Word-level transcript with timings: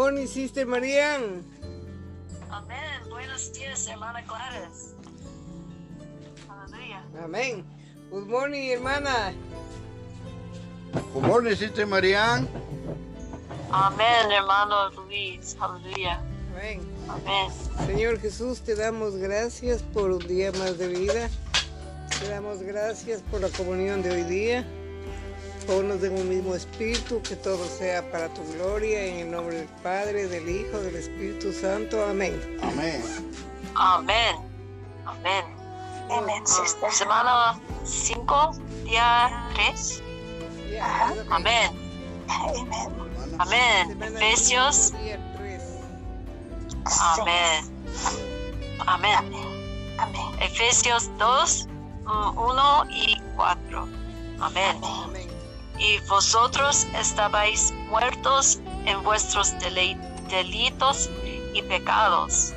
morning, 0.00 0.26
Sister 0.26 0.66
Marian. 0.66 1.44
Amén. 2.50 3.00
Buenos 3.10 3.52
días, 3.52 3.86
hermana 3.86 4.22
Gladys. 4.22 4.94
Aleluya. 6.48 7.04
Amén. 7.22 7.64
Good 8.10 8.26
morning, 8.26 8.70
hermana. 8.70 9.34
Good 11.12 11.22
morning, 11.22 11.54
Sister 11.54 11.86
Marianne. 11.86 12.48
Amén, 13.70 14.32
hermano 14.32 14.88
Luis. 14.92 15.54
Aleluya. 15.60 16.18
Amén. 16.54 16.80
Amén. 17.06 17.50
Señor 17.86 18.18
Jesús, 18.20 18.62
te 18.62 18.74
damos 18.74 19.16
gracias 19.16 19.82
por 19.82 20.12
un 20.12 20.26
día 20.26 20.50
más 20.52 20.78
de 20.78 20.88
vida. 20.88 21.28
Te 22.18 22.28
damos 22.30 22.62
gracias 22.62 23.20
por 23.30 23.42
la 23.42 23.50
comunión 23.50 24.00
de 24.02 24.12
hoy 24.12 24.22
día. 24.22 24.66
Ponnos 25.70 26.02
en 26.02 26.18
un 26.18 26.28
mismo 26.28 26.56
espíritu, 26.56 27.22
que 27.22 27.36
todo 27.36 27.64
sea 27.64 28.02
para 28.10 28.28
tu 28.34 28.42
gloria, 28.54 29.06
en 29.06 29.20
el 29.20 29.30
nombre 29.30 29.54
del 29.54 29.68
Padre, 29.84 30.26
del 30.26 30.48
Hijo, 30.48 30.80
del 30.80 30.96
Espíritu 30.96 31.52
Santo. 31.52 32.04
Amén. 32.06 32.58
Amén. 32.60 33.00
Amén. 33.76 34.36
Amén. 35.06 35.44
Amén. 36.10 36.42
Semana 36.90 37.56
5, 37.84 38.50
día 38.82 39.48
3. 39.54 40.02
Ya, 40.72 41.14
Amén. 41.30 41.70
Amén. 43.38 44.02
Efesios. 44.02 44.92
Amén. 47.16 47.64
Amén. 48.88 49.32
Amén. 49.98 50.40
Efesios 50.40 51.08
2, 51.16 51.68
1 52.06 52.86
y 52.90 53.20
4. 53.36 53.88
Amén. 54.40 54.80
Amén. 54.82 55.29
Y 55.80 55.98
vosotros 56.06 56.86
estabais 56.98 57.72
muertos 57.88 58.60
en 58.84 59.02
vuestros 59.02 59.54
delitos 60.28 61.10
y 61.54 61.62
pecados. 61.62 62.52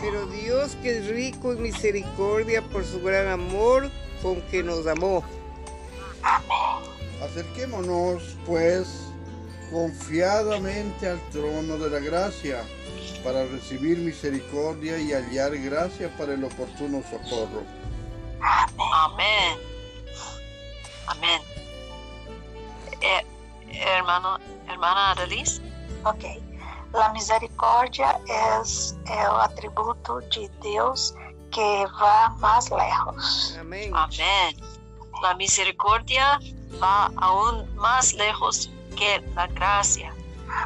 Pero 0.00 0.26
Dios 0.26 0.76
que 0.82 0.98
es 0.98 1.08
rico 1.08 1.52
en 1.52 1.62
misericordia 1.62 2.62
por 2.62 2.84
su 2.84 3.00
gran 3.02 3.28
amor 3.28 3.90
con 4.22 4.40
que 4.42 4.62
nos 4.62 4.86
amó. 4.86 5.24
Acerquémonos, 7.22 8.36
pues, 8.46 8.88
confiadamente 9.70 11.08
al 11.08 11.20
trono 11.30 11.78
de 11.78 11.90
la 11.90 11.98
gracia 11.98 12.64
para 13.24 13.44
recibir 13.46 13.98
misericordia 13.98 14.98
y 14.98 15.12
hallar 15.12 15.56
gracia 15.58 16.10
para 16.16 16.34
el 16.34 16.44
oportuno 16.44 17.02
socorro. 17.10 17.62
Amén. 18.40 19.58
Amén. 21.06 21.51
Eh, 23.02 23.26
hermano, 23.72 24.38
hermana 24.68 25.12
Adelis. 25.12 25.60
Ok. 26.04 26.24
La 26.92 27.12
misericórdia 27.12 28.20
es 28.60 28.96
el 29.06 29.40
atributo 29.40 30.20
de 30.20 30.50
Dios 30.62 31.14
que 31.50 31.86
va 32.00 32.30
más 32.38 32.70
lejos. 32.70 33.56
Amén. 33.58 33.90
Amén. 33.94 34.56
La 35.22 35.34
misericordia 35.34 36.38
va 36.82 37.10
aún 37.16 37.74
más 37.76 38.12
lejos 38.14 38.70
que 38.96 39.20
la 39.34 39.46
gracia. 39.48 40.12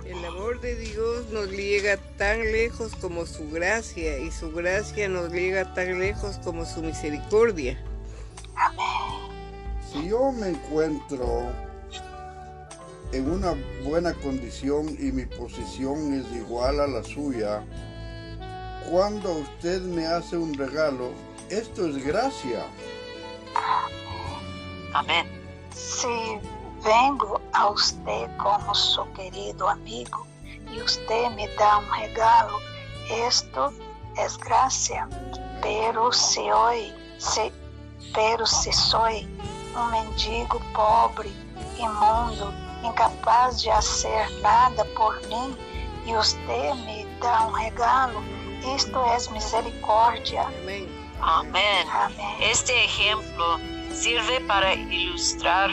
El 0.05 0.25
amor 0.25 0.61
de 0.61 0.75
Dios 0.75 1.27
nos 1.31 1.49
llega 1.49 1.97
tan 2.17 2.41
lejos 2.41 2.93
como 2.97 3.25
su 3.25 3.49
gracia 3.51 4.19
y 4.19 4.31
su 4.33 4.51
gracia 4.51 5.09
nos 5.09 5.31
llega 5.31 5.73
tan 5.75 6.01
lejos 6.01 6.39
como 6.43 6.65
su 6.65 6.83
misericordia. 6.83 7.79
Si 9.93 10.09
yo 10.09 10.33
me 10.33 10.49
encuentro 10.49 11.53
en 13.13 13.31
una 13.31 13.55
buena 13.85 14.15
condición 14.15 14.89
y 14.99 15.13
mi 15.13 15.27
posición 15.27 16.13
es 16.15 16.37
igual 16.37 16.81
a 16.81 16.87
la 16.87 17.03
suya, 17.03 17.65
cuando 18.91 19.33
usted 19.33 19.83
me 19.83 20.07
hace 20.07 20.37
un 20.37 20.55
regalo, 20.55 21.11
esto 21.51 21.87
es 21.87 22.05
gracia. 22.05 22.65
Amén. 24.93 25.27
Si 25.75 26.09
vengo 26.85 27.41
a 27.53 27.71
usted 27.71 28.29
como 28.39 28.75
su 28.75 29.05
querido 29.13 29.69
amigo 29.69 30.27
y 30.73 30.81
usted 30.81 31.31
me 31.35 31.49
da 31.57 31.79
un 31.79 32.01
regalo, 32.01 32.59
esto 33.11 33.73
es 34.17 34.39
gracia. 34.39 35.09
Pero 35.63 36.13
si 36.13 36.41
hoy, 36.51 36.93
si, 37.19 37.53
pero 38.15 38.47
si 38.47 38.73
soy 38.73 39.29
un 39.77 39.91
mendigo 39.91 40.61
pobre, 40.75 41.31
imundo, 41.79 42.53
incapaz 42.87 43.63
de 43.63 43.71
hacer 43.71 44.31
nada 44.43 44.85
por 44.97 45.21
mí 45.29 45.57
y 46.07 46.15
usted 46.17 46.75
me 46.85 47.07
da 47.21 47.47
un 47.47 47.59
regalo, 47.59 48.23
esto 48.75 49.05
es 49.15 49.31
misericordia. 49.31 50.47
Amén. 50.63 50.89
Amén. 51.21 51.87
Amén. 51.93 52.37
Este 52.41 52.85
ejemplo 52.85 53.59
sirve 53.93 54.41
para 54.47 54.75
ilustrar 54.75 55.71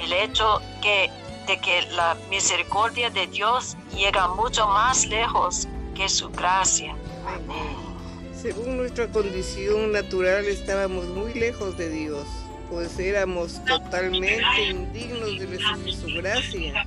el 0.00 0.12
hecho 0.12 0.60
que, 0.80 1.10
de 1.46 1.58
que 1.60 1.82
la 1.92 2.16
misericordia 2.30 3.10
de 3.10 3.26
Dios 3.26 3.76
llega 3.94 4.28
mucho 4.28 4.66
más 4.68 5.06
lejos 5.06 5.66
que 5.94 6.08
su 6.08 6.30
gracia. 6.30 6.94
Amén. 7.26 7.76
Según 8.40 8.76
nuestra 8.76 9.06
condición 9.08 9.92
natural 9.92 10.44
estábamos 10.46 11.04
muy 11.06 11.32
lejos 11.34 11.76
de 11.76 11.88
Dios, 11.88 12.26
pues 12.72 12.98
éramos 12.98 13.62
totalmente 13.66 14.70
indignos 14.70 15.38
de 15.38 15.46
recibir 15.46 15.94
su 15.94 16.06
gracia. 16.16 16.86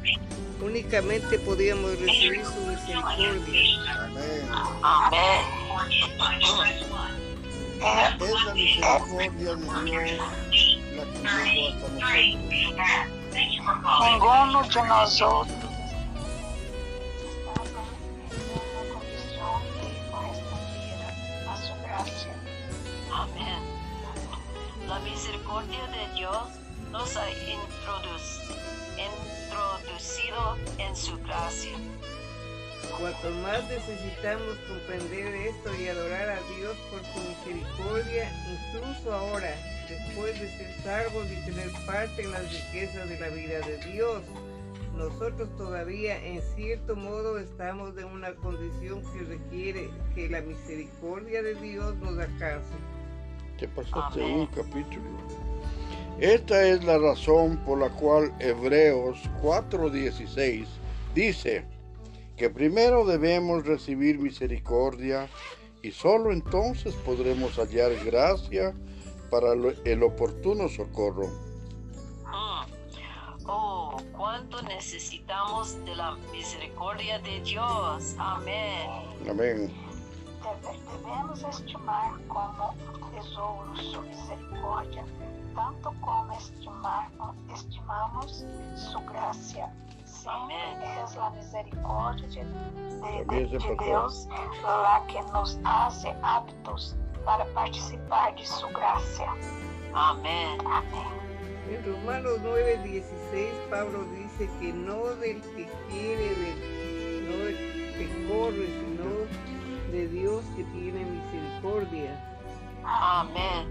Únicamente 0.59 1.37
podíamos 1.37 1.91
recibir 1.99 2.43
su 2.43 2.59
misericordia. 2.65 4.01
Amén. 4.01 5.37
Amén. 7.81 8.17
Es 8.19 8.45
la 8.45 8.53
misericordia 8.55 9.29
de 9.29 9.37
Dios 9.37 9.59
la 9.61 9.83
que 9.83 9.91
llegó 11.53 11.73
hasta 11.73 11.89
nosotros. 11.89 12.65
Ninguno 14.01 14.63
de 14.63 14.87
nós 14.87 15.21
misericordia 25.45 25.87
de 25.87 26.13
Dios 26.15 26.47
nos 26.91 27.17
ha 27.17 27.29
introduc- 27.29 28.55
introducido 28.97 30.57
en 30.79 30.95
su 30.95 31.17
gracia. 31.19 31.71
Cuanto 32.99 33.29
más 33.41 33.63
necesitamos 33.69 34.57
comprender 34.67 35.35
esto 35.35 35.69
y 35.75 35.87
adorar 35.87 36.29
a 36.29 36.41
Dios 36.57 36.75
por 36.89 37.01
su 37.01 37.29
misericordia, 37.29 38.31
incluso 38.73 39.13
ahora, 39.13 39.55
después 39.87 40.39
de 40.39 40.49
ser 40.57 40.83
salvos 40.83 41.25
y 41.31 41.45
tener 41.45 41.71
parte 41.85 42.23
en 42.23 42.31
las 42.31 42.51
riquezas 42.51 43.09
de 43.09 43.19
la 43.19 43.29
vida 43.29 43.59
de 43.59 43.77
Dios, 43.91 44.23
nosotros 44.95 45.49
todavía 45.57 46.17
en 46.25 46.41
cierto 46.55 46.95
modo 46.95 47.37
estamos 47.37 47.97
en 47.97 48.05
una 48.05 48.33
condición 48.35 49.03
que 49.13 49.25
requiere 49.25 49.89
que 50.15 50.29
la 50.29 50.41
misericordia 50.41 51.43
de 51.43 51.55
Dios 51.55 51.95
nos 51.97 52.17
alcance. 52.17 52.73
Te 53.57 53.67
pasaste 53.67 54.23
Amén. 54.23 54.39
un 54.41 54.47
capítulo. 54.47 55.03
Esta 56.19 56.65
es 56.67 56.83
la 56.83 56.97
razón 56.97 57.57
por 57.65 57.79
la 57.79 57.89
cual 57.89 58.33
Hebreos 58.39 59.19
4:16 59.41 60.65
dice 61.13 61.65
que 62.37 62.49
primero 62.49 63.05
debemos 63.05 63.65
recibir 63.65 64.19
misericordia 64.19 65.27
y 65.81 65.91
solo 65.91 66.31
entonces 66.31 66.95
podremos 66.95 67.57
hallar 67.57 67.91
gracia 68.05 68.73
para 69.29 69.53
el 69.85 70.03
oportuno 70.03 70.67
socorro. 70.69 71.27
Mm. 72.25 73.47
Oh, 73.47 73.97
cuánto 74.17 74.61
necesitamos 74.63 75.77
de 75.85 75.95
la 75.95 76.15
misericordia 76.31 77.19
de 77.19 77.41
Dios. 77.41 78.15
Amén. 78.17 78.89
Amén. 79.29 79.84
Deve- 81.05 81.15
Devemos 81.17 81.43
estimar 81.43 82.17
como 82.27 82.69
um 82.71 83.11
tesouro 83.11 83.75
sua 83.77 84.01
misericórdia, 84.01 85.05
tanto 85.53 85.93
como 86.01 86.33
estimar, 86.33 87.11
estimamos 87.53 88.45
sua 88.75 89.01
graça. 89.01 89.69
Sempre 90.05 90.33
Amém. 90.33 90.57
é 90.83 91.19
a 91.19 91.29
misericórdia 91.31 92.27
de, 92.27 92.39
de- 92.43 93.25
de- 93.25 93.55
é 93.55 93.57
de 93.59 93.75
Deus 93.75 94.27
lá 94.63 94.99
que 95.01 95.21
nos 95.31 95.59
hace 95.63 96.07
aptos 96.23 96.95
para 97.23 97.45
participar 97.53 98.33
de 98.33 98.47
sua 98.47 98.71
graça. 98.71 99.23
Amén. 99.93 100.57
Amém. 100.65 101.25
En 101.69 101.81
Romanos 101.83 102.39
9:16 102.41 103.69
Pablo 103.69 104.03
dice 104.15 104.47
que 104.59 104.71
no 104.73 105.15
del 105.15 105.41
que 105.41 105.65
quiere, 105.89 106.35
del- 106.35 107.25
no 107.29 107.45
del 107.45 107.93
que 107.97 108.27
corre, 108.27 108.67
sino 108.67 109.54
de 109.91 110.07
Dios 110.07 110.43
que 110.55 110.63
tiene 110.65 111.05
misericordia. 111.05 112.23
Amén. 112.83 113.67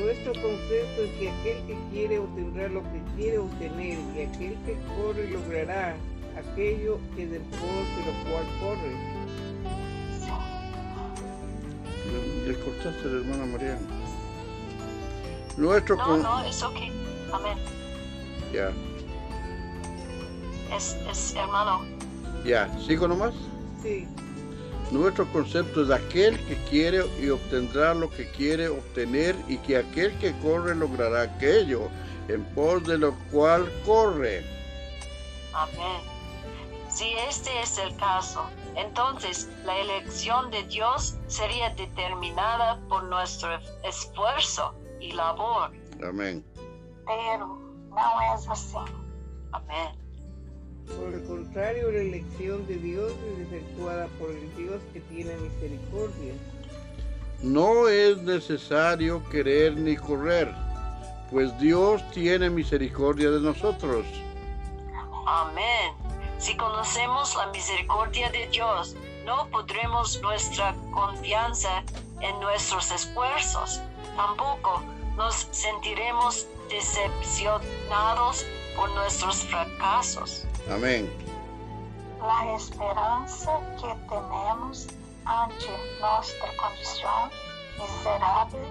Nuestro 0.00 0.32
concepto 0.32 1.02
es 1.04 1.10
que 1.18 1.30
aquel 1.30 1.66
que 1.66 1.76
quiere 1.92 2.18
obtendrá 2.18 2.68
lo 2.68 2.82
que 2.82 3.02
quiere 3.16 3.38
obtener 3.38 3.98
y 4.16 4.22
aquel 4.22 4.56
que 4.64 4.76
corre 4.96 5.30
logrará. 5.30 5.94
aquello 6.36 6.98
que 7.14 7.26
del 7.26 7.42
de 7.42 8.02
lo 8.06 8.30
cual 8.30 8.46
corre. 8.60 9.12
Le, 12.46 12.54
cortaste 12.58 13.08
la 13.08 13.18
hermana 13.20 13.46
Mariana. 13.46 13.80
Nuestro 15.56 15.96
No, 15.96 16.04
con- 16.04 16.22
no, 16.22 16.42
es 16.44 16.62
ok. 16.62 16.76
Amén. 17.32 17.58
Ya, 18.52 18.70
Es, 20.74 20.96
es 21.10 21.34
hermano. 21.36 21.82
ya. 22.44 22.68
¿Sigo 22.80 23.06
nomás? 23.06 23.34
Sí, 23.82 24.06
Nuestro 24.92 25.26
concepto 25.32 25.84
es 25.84 25.90
aquel 25.90 26.38
que 26.46 26.54
quiere 26.68 27.02
y 27.18 27.30
obtendrá 27.30 27.94
lo 27.94 28.10
que 28.10 28.30
quiere 28.30 28.68
obtener 28.68 29.34
y 29.48 29.56
que 29.56 29.78
aquel 29.78 30.16
que 30.18 30.38
corre 30.40 30.74
logrará 30.74 31.22
aquello 31.22 31.88
en 32.28 32.44
pos 32.54 32.84
de 32.84 32.98
lo 32.98 33.14
cual 33.30 33.72
corre. 33.86 34.44
Amén. 35.54 36.02
Si 36.90 37.10
este 37.26 37.50
es 37.62 37.78
el 37.78 37.96
caso, 37.96 38.44
entonces 38.76 39.48
la 39.64 39.78
elección 39.78 40.50
de 40.50 40.62
Dios 40.64 41.16
sería 41.26 41.70
determinada 41.70 42.78
por 42.90 43.04
nuestro 43.04 43.58
esfuerzo 43.82 44.74
y 45.00 45.12
labor. 45.12 45.72
Amén. 46.06 46.44
Pero 47.06 47.46
não 47.88 48.20
é 48.20 48.34
assim. 48.34 48.84
Amén. 49.52 50.01
Por 50.92 51.12
el 51.14 51.22
contrario, 51.24 51.90
la 51.90 52.00
elección 52.00 52.66
de 52.66 52.76
Dios 52.76 53.12
es 53.12 53.46
efectuada 53.46 54.06
por 54.18 54.30
el 54.30 54.54
Dios 54.56 54.80
que 54.92 55.00
tiene 55.00 55.36
misericordia. 55.36 56.34
No 57.42 57.88
es 57.88 58.18
necesario 58.18 59.22
querer 59.30 59.76
ni 59.76 59.96
correr, 59.96 60.54
pues 61.30 61.58
Dios 61.58 62.02
tiene 62.10 62.50
misericordia 62.50 63.30
de 63.30 63.40
nosotros. 63.40 64.06
Amén. 65.26 65.94
Si 66.38 66.56
conocemos 66.56 67.34
la 67.36 67.46
misericordia 67.48 68.30
de 68.30 68.48
Dios, 68.48 68.96
no 69.24 69.48
podremos 69.48 70.20
nuestra 70.22 70.74
confianza 70.92 71.84
en 72.20 72.40
nuestros 72.40 72.90
esfuerzos. 72.90 73.80
Tampoco 74.16 74.82
nos 75.16 75.48
sentiremos 75.52 76.46
decepcionados 76.68 78.46
por 78.76 78.90
nuestros 78.94 79.44
fracasos. 79.44 80.46
Amén. 80.70 81.10
A 82.20 82.54
esperança 82.54 83.50
que 83.78 83.88
temos 84.08 84.86
ante 85.26 85.68
nossa 86.00 86.46
condição 86.56 87.30
miserável 87.78 88.64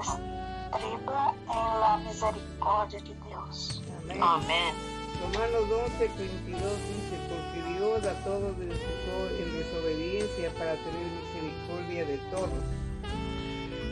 estriba 0.00 1.34
em 1.44 1.80
la 1.80 2.00
misericórdia 2.04 3.00
de 3.00 3.14
Deus. 3.14 3.82
Amén. 4.04 4.22
Amén. 4.22 4.74
Romanos 5.22 5.64
11, 5.94 6.08
22 6.18 6.60
dice, 6.60 7.16
porque 7.28 7.72
Dios 7.72 8.04
a 8.04 8.14
todos 8.22 8.58
les 8.58 8.78
puso 8.78 9.28
en 9.38 9.52
desobediencia 9.58 10.50
para 10.50 10.76
tener 10.76 11.06
misericordia 11.24 12.04
de 12.04 12.18
todos. 12.30 12.64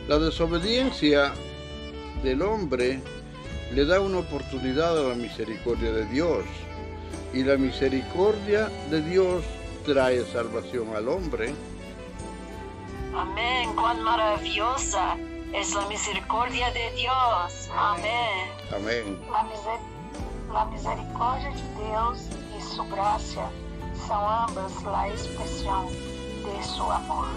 La 0.07 0.19
desobediencia 0.19 1.33
del 2.21 2.43
hombre 2.43 3.01
le 3.73 3.85
da 3.85 3.99
una 3.99 4.19
oportunidad 4.19 4.97
a 4.97 5.09
la 5.09 5.15
misericordia 5.15 5.91
de 5.91 6.05
Dios. 6.05 6.45
Y 7.35 7.43
la 7.43 7.57
misericordia 7.57 8.69
de 8.89 9.01
Dios 9.01 9.43
trae 9.85 10.23
salvación 10.23 10.95
al 10.95 11.09
hombre. 11.09 11.53
Amén. 13.13 13.75
Cuán 13.75 14.01
maravillosa 14.01 15.17
es 15.53 15.75
la 15.75 15.85
misericordia 15.87 16.71
de 16.71 16.91
Dios. 16.91 17.69
Amén. 17.75 18.47
Amén. 18.73 19.19
A, 19.33 19.43
miser 19.43 19.79
a 20.49 20.65
misericórdia 20.67 21.51
de 21.51 21.83
Deus 21.83 22.19
e 22.57 22.63
sua 22.63 22.85
graça 22.85 23.49
são 24.07 24.29
ambas 24.47 24.71
a 24.87 25.09
expressão 25.09 25.87
de 25.87 26.65
seu 26.65 26.89
amor. 26.89 27.27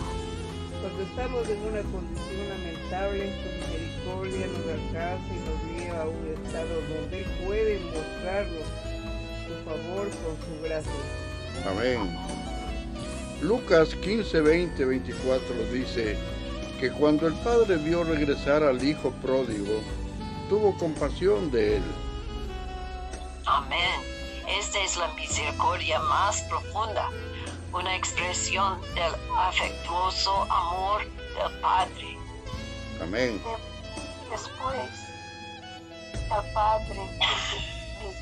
Cuando 0.81 1.03
estamos 1.03 1.49
en 1.49 1.59
una 1.67 1.83
condición 1.91 2.49
lamentable, 2.51 3.35
su 3.43 3.49
misericordia 3.67 4.47
nos 4.47 4.65
alcanza 4.79 5.35
y 5.35 5.41
nos 5.43 5.59
lleva 5.75 6.03
a 6.03 6.09
un 6.09 6.25
estado 6.39 6.75
donde 6.83 7.19
Él 7.19 7.27
puede 7.45 7.81
mostrarnos 7.81 8.63
su 8.63 8.88
favor 9.69 10.09
con 10.09 10.37
su 10.45 10.63
gracia. 10.63 10.93
Amén. 11.67 12.17
Lucas 13.43 13.95
15, 13.95 14.41
20, 14.41 14.85
24 14.85 15.55
dice 15.73 16.17
que 16.81 16.91
cuando 16.91 17.27
el 17.27 17.35
padre 17.35 17.77
vio 17.77 18.03
regresar 18.05 18.63
al 18.63 18.83
hijo 18.83 19.11
pródigo, 19.23 19.81
tuvo 20.49 20.77
compasión 20.77 21.51
de 21.51 21.77
él. 21.77 21.83
Amén. 23.47 24.01
Esta 24.49 24.83
es 24.83 24.97
la 24.97 25.09
misericordia 25.15 26.01
más 26.01 26.41
profunda, 26.43 27.11
una 27.73 27.95
expresión 27.95 28.81
del 28.95 29.13
afectuoso 29.37 30.43
amor 30.51 31.05
del 31.05 31.61
Padre. 31.61 32.17
Amén. 33.03 33.41
De 34.31 34.37
Depois, 34.37 35.09
o 36.31 36.43
padre 36.53 37.78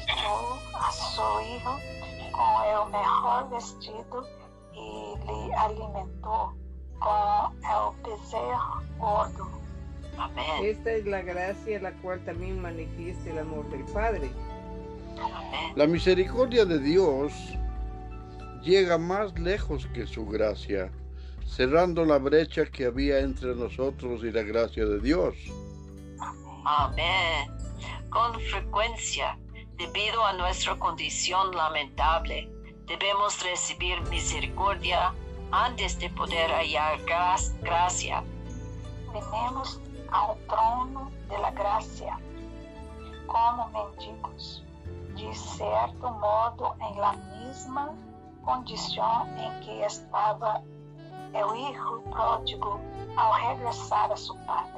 a 0.09 0.93
seu 0.93 1.39
filho 1.39 1.97
com 2.33 2.83
o 2.83 2.87
melhor 2.91 3.49
vestido 3.51 4.27
e 4.73 5.15
lhe 5.25 5.55
alimentou 5.55 6.53
com 7.01 7.53
o 7.63 7.93
bezerro 8.03 8.83
gordo. 8.99 9.57
Amén. 10.19 10.65
Esta 10.65 10.93
es 10.93 11.07
la 11.07 11.23
gracia 11.23 11.81
la 11.81 11.93
cual 12.03 12.25
también 12.25 12.61
manifiesta 12.61 13.31
el 13.31 13.39
amor 13.39 13.69
del 13.71 13.85
Padre. 13.93 14.31
Amén. 15.19 15.73
La 15.77 15.87
misericordia 15.87 16.65
de 16.65 16.79
Dios 16.79 17.33
llega 18.63 18.99
más 18.99 19.39
lejos 19.39 19.87
que 19.95 20.07
su 20.07 20.27
gracia, 20.27 20.91
cerrando 21.47 22.05
la 22.05 22.19
brecha 22.19 22.67
que 22.67 22.87
había 22.87 23.21
entre 23.21 23.55
nosotros 23.55 24.25
y 24.25 24.33
la 24.33 24.43
gracia 24.43 24.85
de 24.85 25.01
Dios. 25.01 25.37
Amén. 26.65 27.51
Con 28.11 28.41
frecuencia, 28.41 29.39
debido 29.77 30.25
a 30.25 30.33
nuestra 30.33 30.77
condición 30.77 31.55
lamentable, 31.55 32.49
debemos 32.87 33.43
recibir 33.43 34.01
misericordia 34.09 35.13
antes 35.51 35.99
de 35.99 36.09
poder 36.11 36.51
hallar 36.51 36.99
gra- 37.05 37.37
gracia. 37.63 38.23
Venemos 39.13 39.81
ao 40.11 40.37
trono 40.49 41.11
de 41.29 41.39
la 41.39 41.51
gracia 41.51 42.19
como 43.27 43.69
mendigos, 43.69 44.63
de 45.17 45.35
certo 45.35 46.11
modo 46.11 46.75
em 46.81 46.95
la 46.97 47.13
mesma 47.13 47.95
condição 48.45 49.27
em 49.37 49.61
que 49.61 49.83
estava 49.85 50.63
o 51.35 51.55
hijo 51.55 52.03
pródigo 52.11 52.81
ao 53.17 53.33
regressar 53.33 54.11
a 54.13 54.17
seu 54.17 54.37
padre. 54.47 54.76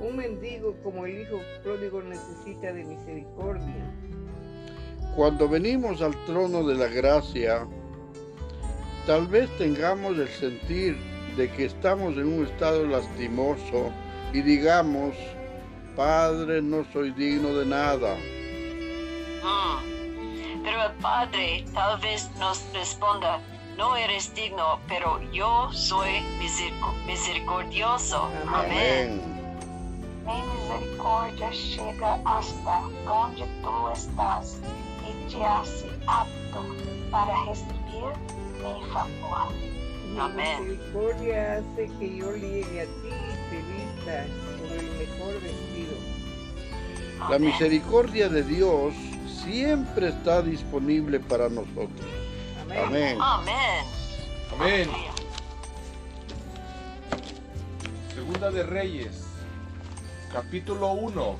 Un 0.00 0.16
mendigo 0.16 0.74
como 0.82 1.04
el 1.06 1.20
hijo 1.20 1.40
pródigo 1.62 2.02
necesita 2.02 2.72
de 2.72 2.84
misericordia. 2.84 3.94
Cuando 5.14 5.48
venimos 5.48 6.00
al 6.00 6.14
trono 6.24 6.62
de 6.64 6.74
la 6.76 6.86
gracia, 6.86 7.66
tal 9.06 9.26
vez 9.26 9.50
tengamos 9.58 10.16
el 10.18 10.28
sentir 10.28 10.96
de 11.36 11.50
que 11.52 11.66
estamos 11.66 12.14
en 12.14 12.26
un 12.32 12.46
estado 12.46 12.86
lastimoso 12.86 13.90
y 14.32 14.40
digamos, 14.42 15.14
Padre, 15.96 16.62
no 16.62 16.84
soy 16.92 17.10
digno 17.10 17.54
de 17.54 17.66
nada. 17.66 18.16
Mm. 19.42 20.62
Pero 20.62 20.84
el 20.86 20.92
Padre 21.00 21.64
tal 21.74 22.00
vez 22.00 22.30
nos 22.38 22.62
responda, 22.72 23.40
no 23.76 23.96
eres 23.96 24.34
digno, 24.34 24.78
pero 24.88 25.20
yo 25.32 25.70
soy 25.72 26.10
miseric- 26.38 27.06
misericordioso. 27.06 28.30
Amén. 28.46 29.20
Amén. 29.24 29.39
Nem 30.70 30.78
misericórdia 30.78 31.50
chega 31.50 32.20
hasta 32.24 32.82
onde 33.10 33.44
tu 33.62 33.90
estás 33.92 34.60
e 35.04 35.28
te 35.28 35.42
hace 35.42 35.88
apto 36.06 36.64
para 37.10 37.34
receber 37.44 38.14
mi 38.62 38.86
favor. 38.92 39.52
Amén. 40.18 40.60
misericordia 40.60 41.58
hace 41.58 41.90
que 41.98 42.16
yo 42.16 42.36
llegue 42.36 42.82
a 42.82 42.84
ti 42.84 43.08
y 43.08 43.50
te 43.50 43.56
vista 43.72 44.26
con 44.58 44.78
el 44.78 44.90
mejor 44.98 45.34
vestido. 45.42 45.96
La 47.28 47.38
misericordia 47.38 48.28
de 48.28 48.42
Dios 48.44 48.94
siempre 49.44 50.08
está 50.08 50.42
disponible 50.42 51.18
para 51.20 51.48
nosotros. 51.48 52.06
Amén. 52.62 52.84
Amén. 52.84 53.18
Amén. 53.20 53.84
Amén. 54.52 54.88
Segunda 58.14 58.50
de 58.50 58.62
Reyes, 58.64 59.29
capítulo 60.32 60.92
1. 60.92 61.36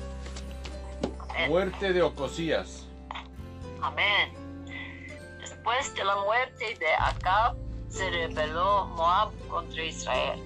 Muerte 1.47 1.93
de 1.93 2.01
Ocosías. 2.01 2.85
Amén. 3.81 4.33
Después 5.39 5.93
de 5.95 6.03
la 6.03 6.15
muerte 6.17 6.77
de 6.79 6.93
Acab, 6.99 7.55
se 7.89 8.09
rebeló 8.09 8.85
Moab 8.87 9.31
contra 9.47 9.83
Israel. 9.83 10.39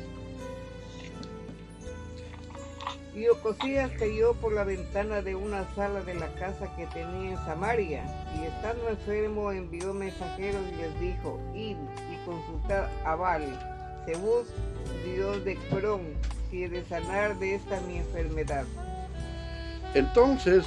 Y 3.13 3.27
Ocosías 3.29 3.91
cayó 3.97 4.33
por 4.33 4.53
la 4.53 4.63
ventana 4.63 5.21
de 5.21 5.35
una 5.35 5.65
sala 5.73 6.01
de 6.01 6.15
la 6.15 6.27
casa 6.35 6.75
que 6.75 6.85
tenía 6.87 7.31
en 7.31 7.45
Samaria, 7.45 8.03
y 8.37 8.45
estando 8.45 8.89
enfermo 8.89 9.51
envió 9.51 9.93
mensajeros 9.93 10.61
y 10.73 10.75
les 10.75 10.99
dijo, 10.99 11.39
id 11.53 11.77
y 12.11 12.25
consultad 12.25 12.89
a 13.05 13.15
Baal, 13.15 14.03
Zebús, 14.05 14.47
Dios 15.05 15.45
de 15.45 15.55
Crón, 15.69 16.13
de 16.51 16.85
sanar 16.87 17.37
de 17.37 17.55
esta 17.55 17.81
mi 17.81 17.97
enfermedad. 17.97 18.65
Entonces 19.93 20.65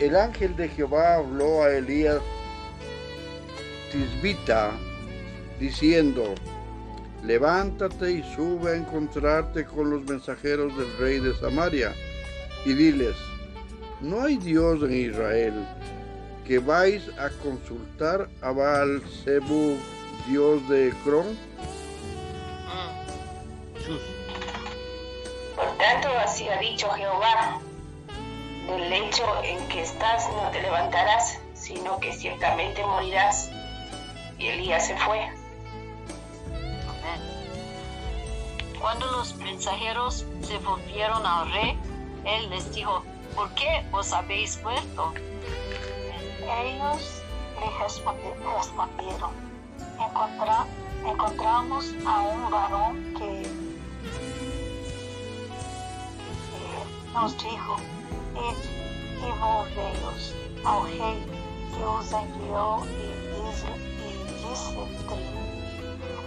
el 0.00 0.16
ángel 0.16 0.56
de 0.56 0.68
Jehová 0.68 1.16
habló 1.16 1.62
a 1.62 1.70
Elías 1.70 2.20
Tisbita, 3.92 4.72
diciendo, 5.60 6.34
levántate 7.22 8.10
y 8.10 8.34
sube 8.34 8.72
a 8.72 8.76
encontrarte 8.76 9.64
con 9.64 9.90
los 9.90 10.04
mensajeros 10.04 10.76
del 10.76 10.98
rey 10.98 11.20
de 11.20 11.32
Samaria, 11.36 11.94
y 12.66 12.72
diles, 12.72 13.14
¿no 14.00 14.22
hay 14.22 14.36
Dios 14.38 14.82
en 14.82 14.94
Israel 14.94 15.54
que 16.44 16.58
vais 16.58 17.08
a 17.18 17.30
consultar 17.42 18.28
a 18.42 18.50
Baal 18.50 19.00
Zebub, 19.22 19.78
Dios 20.28 20.68
de 20.68 20.88
Ecrón? 20.88 21.38
Chus. 23.86 24.13
Tanto, 25.84 26.08
así 26.18 26.48
ha 26.48 26.56
dicho 26.56 26.88
Jehová, 26.92 27.60
del 28.66 28.88
lecho 28.88 29.22
en 29.42 29.68
que 29.68 29.82
estás 29.82 30.26
no 30.30 30.50
te 30.50 30.62
levantarás, 30.62 31.38
sino 31.52 31.98
que 32.00 32.10
ciertamente 32.14 32.82
morirás. 32.86 33.50
Y 34.38 34.46
Elías 34.46 34.86
se 34.86 34.96
fue. 34.96 35.30
Cuando 38.80 39.04
los 39.12 39.34
mensajeros 39.36 40.24
se 40.42 40.56
volvieron 40.58 41.26
al 41.26 41.52
rey, 41.52 41.78
él 42.24 42.48
les 42.48 42.72
dijo, 42.74 43.04
¿por 43.34 43.50
qué 43.54 43.84
os 43.92 44.10
habéis 44.14 44.62
vuelto? 44.62 45.12
Ellos 46.62 47.22
le 47.60 47.66
respondi- 47.84 48.56
respondieron, 48.56 49.32
"Encontra- 50.00 50.66
encontramos 51.06 51.92
a 52.06 52.20
un 52.22 52.50
varón 52.50 53.14
que 53.18 53.63
nos 57.14 57.36
dijo, 57.38 57.76
id 58.34 58.58
y 59.22 59.30
volveos 59.40 60.34
ao 60.64 60.82
rei 60.82 61.18
que 61.72 61.82
os 61.84 62.12
enviou 62.12 62.84
e, 62.86 62.90
diz, 63.32 63.64
e 63.64 64.10
disse-lhe, 64.42 64.86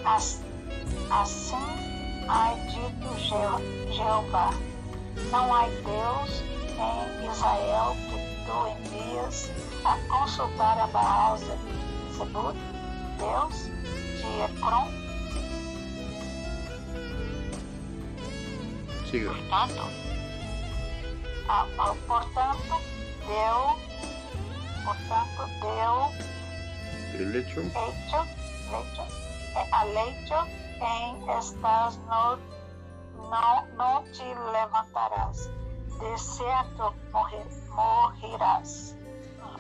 "As- 0.06 0.42
assim 1.12 1.56
ha 2.30 2.54
dito 2.72 3.10
Je- 3.20 3.94
Jeová, 3.96 4.50
não 5.32 5.54
há 5.54 5.66
Deus 5.68 6.44
em 6.80 7.26
Israel 7.32 7.96
que 8.10 8.18
tu 8.46 8.58
envias 8.68 9.52
a 9.84 9.98
consultar 10.10 10.80
a 10.80 10.88
Baal 10.88 11.38
Zebut, 11.38 12.56
Deus 13.20 13.66
de 14.20 14.42
Ecrón, 14.44 14.88
Siga. 19.10 19.32
Tanto, 19.50 19.84
Ah, 21.50 21.66
ah, 21.80 21.96
portanto, 22.08 22.82
deu, 23.26 23.78
portanto, 24.84 25.48
deu 25.62 26.28
El 27.20 27.36
hecho. 27.36 27.62
lecho, 27.62 28.26
lecho, 28.72 29.04
eh, 29.56 29.68
a 29.72 29.86
lecho 29.86 30.48
em 30.82 31.40
estás 31.40 31.98
no, 32.06 32.38
não, 33.30 33.68
não 33.78 34.04
te 34.12 34.24
levantarás, 34.24 35.50
de 36.00 36.18
certo 36.20 36.94
morrer, 37.12 37.46
morrerás. 37.70 38.96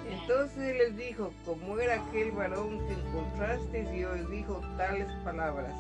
Entonces 0.10 0.58
él 0.58 0.77
les 0.77 0.98
dijo, 0.98 1.34
como 1.46 1.79
era 1.79 1.96
aquel 1.96 2.32
varón 2.32 2.79
que 2.88 2.94
encontraste, 2.94 3.96
y 3.96 4.03
os 4.06 4.29
dijo 4.29 4.62
tales 4.77 5.08
palabras. 5.24 5.74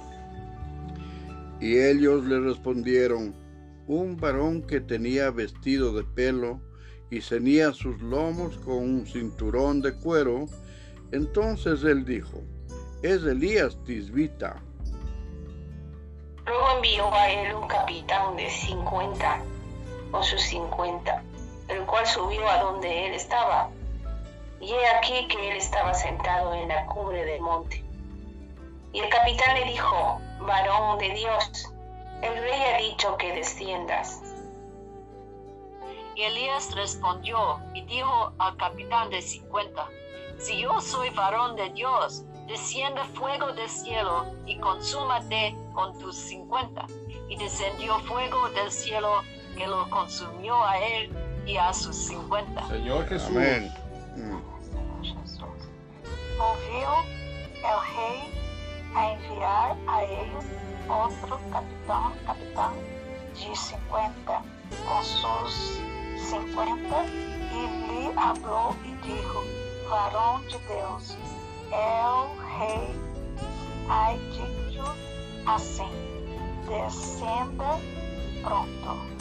Y 1.59 1.77
ellos 1.77 2.23
le 2.25 2.39
respondieron, 2.39 3.33
un 3.87 4.17
varón 4.17 4.61
que 4.61 4.81
tenía 4.81 5.31
vestido 5.31 5.93
de 5.93 6.03
pelo 6.03 6.59
y 7.09 7.21
ceñía 7.21 7.71
sus 7.71 8.01
lomos 8.01 8.57
con 8.57 8.77
un 8.77 9.07
cinturón 9.07 9.81
de 9.81 9.93
cuero. 9.95 10.45
Entonces 11.11 11.83
él 11.83 12.05
dijo, 12.05 12.43
es 13.01 13.23
Elías 13.23 13.77
Tisbita. 13.85 14.61
Luego 16.45 16.65
envió 16.75 17.13
a 17.13 17.29
él 17.29 17.55
un 17.55 17.67
capitán 17.67 18.35
de 18.35 18.49
50 18.49 19.41
con 20.11 20.23
sus 20.23 20.41
50, 20.41 21.23
el 21.69 21.85
cual 21.85 22.05
subió 22.05 22.47
a 22.47 22.61
donde 22.61 23.07
él 23.07 23.13
estaba. 23.13 23.69
Y 24.59 24.71
he 24.71 24.87
aquí 24.97 25.27
que 25.27 25.51
él 25.51 25.57
estaba 25.57 25.93
sentado 25.93 26.53
en 26.53 26.67
la 26.67 26.85
cumbre 26.87 27.23
del 27.23 27.41
monte. 27.41 27.83
Y 28.91 28.99
el 28.99 29.09
capitán 29.09 29.55
le 29.59 29.65
dijo, 29.65 30.19
varón 30.39 30.97
de 30.99 31.09
Dios, 31.11 31.73
el 32.21 32.35
rey 32.41 32.61
ha 32.61 32.77
dicho 32.77 33.17
que 33.17 33.33
desciendas. 33.33 34.21
Y 36.15 36.23
Elías 36.23 36.73
respondió 36.73 37.59
y 37.73 37.81
dijo 37.83 38.33
al 38.39 38.57
capitán 38.57 39.09
de 39.09 39.21
cincuenta, 39.21 39.87
si 40.39 40.61
yo 40.61 40.81
soy 40.81 41.09
varón 41.11 41.55
de 41.55 41.69
Dios, 41.71 42.23
desciende 42.47 43.03
fuego 43.13 43.53
del 43.53 43.69
cielo 43.69 44.25
y 44.45 44.57
consúmate 44.59 45.55
con 45.73 45.97
tus 45.99 46.15
cincuenta. 46.15 46.87
Y 47.29 47.37
descendió 47.37 47.99
fuego 47.99 48.49
del 48.49 48.71
cielo 48.71 49.21
que 49.57 49.67
lo 49.67 49.89
consumió 49.89 50.63
a 50.63 50.79
él 50.79 51.11
y 51.45 51.57
a 51.57 51.73
sus 51.73 51.95
cincuenta. 51.95 52.65
Señor 52.67 53.07
Jesús. 53.07 53.29
Amén. 53.29 53.73
Ouviu 56.39 56.91
el 57.65 57.79
rei 57.95 58.19
a 58.95 59.11
enviar 59.11 59.75
a 59.87 60.03
ele 60.03 60.76
outro 60.89 61.39
capitão, 61.51 62.13
capitão 62.25 62.73
de 63.33 63.57
50 63.57 64.41
com 64.85 65.03
seus 65.03 65.81
50 66.17 66.77
e 67.53 67.67
lhe 67.87 68.13
falou 68.13 68.75
e 68.83 68.91
dijo, 69.05 69.43
varão 69.89 70.41
de 70.47 70.57
Deus, 70.67 71.17
el 71.71 72.35
rei 72.57 72.95
ha 73.89 74.13
dicho 74.31 74.83
assim, 75.45 75.91
descenda 76.67 77.79
pronto. 78.41 79.17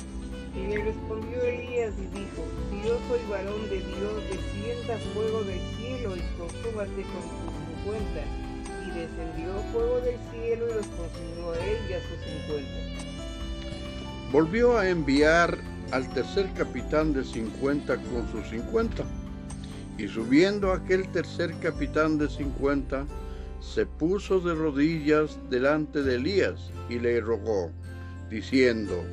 Y 0.55 0.69
le 0.69 0.85
respondió 0.85 1.43
Elías 1.43 1.95
y 1.99 2.07
dijo, 2.07 2.43
si 2.71 2.89
yo 2.89 2.99
soy 3.09 3.23
varón 3.29 3.69
de 3.69 3.81
Dios, 3.81 4.23
descienda 4.31 4.99
fuego 5.13 5.43
del 5.45 5.61
cielo 5.77 6.17
y 6.17 6.23
consúmate 6.39 7.03
con 7.03 7.21
tus 7.21 7.53
cincuenta. 7.85 8.46
Descendió 8.97 9.53
fuego 9.73 10.01
del 10.01 10.17
cielo 10.31 10.71
y 10.71 10.75
los 10.75 10.87
consumió 10.87 11.53
a 11.53 11.59
él 11.59 11.79
y 11.91 11.93
a 11.93 12.01
sus 12.01 12.19
cincuenta. 12.25 12.97
Volvió 14.33 14.79
a 14.79 14.89
enviar 14.89 15.59
al 15.91 16.09
tercer 16.15 16.51
capitán 16.55 17.13
de 17.13 17.23
50 17.23 17.97
con 17.97 18.27
sus 18.33 18.49
50. 18.49 19.05
Y 19.99 20.09
subiendo 20.09 20.73
aquel 20.73 21.07
tercer 21.13 21.55
capitán 21.61 22.17
de 22.17 22.31
50, 22.31 23.05
se 23.61 23.85
puso 23.85 24.41
de 24.41 24.55
rodillas 24.55 25.39
delante 25.51 26.03
de 26.03 26.15
Elías 26.15 26.71
y 26.89 26.99
le 26.99 27.21
rogó, 27.21 27.71
diciendo, 28.31 29.05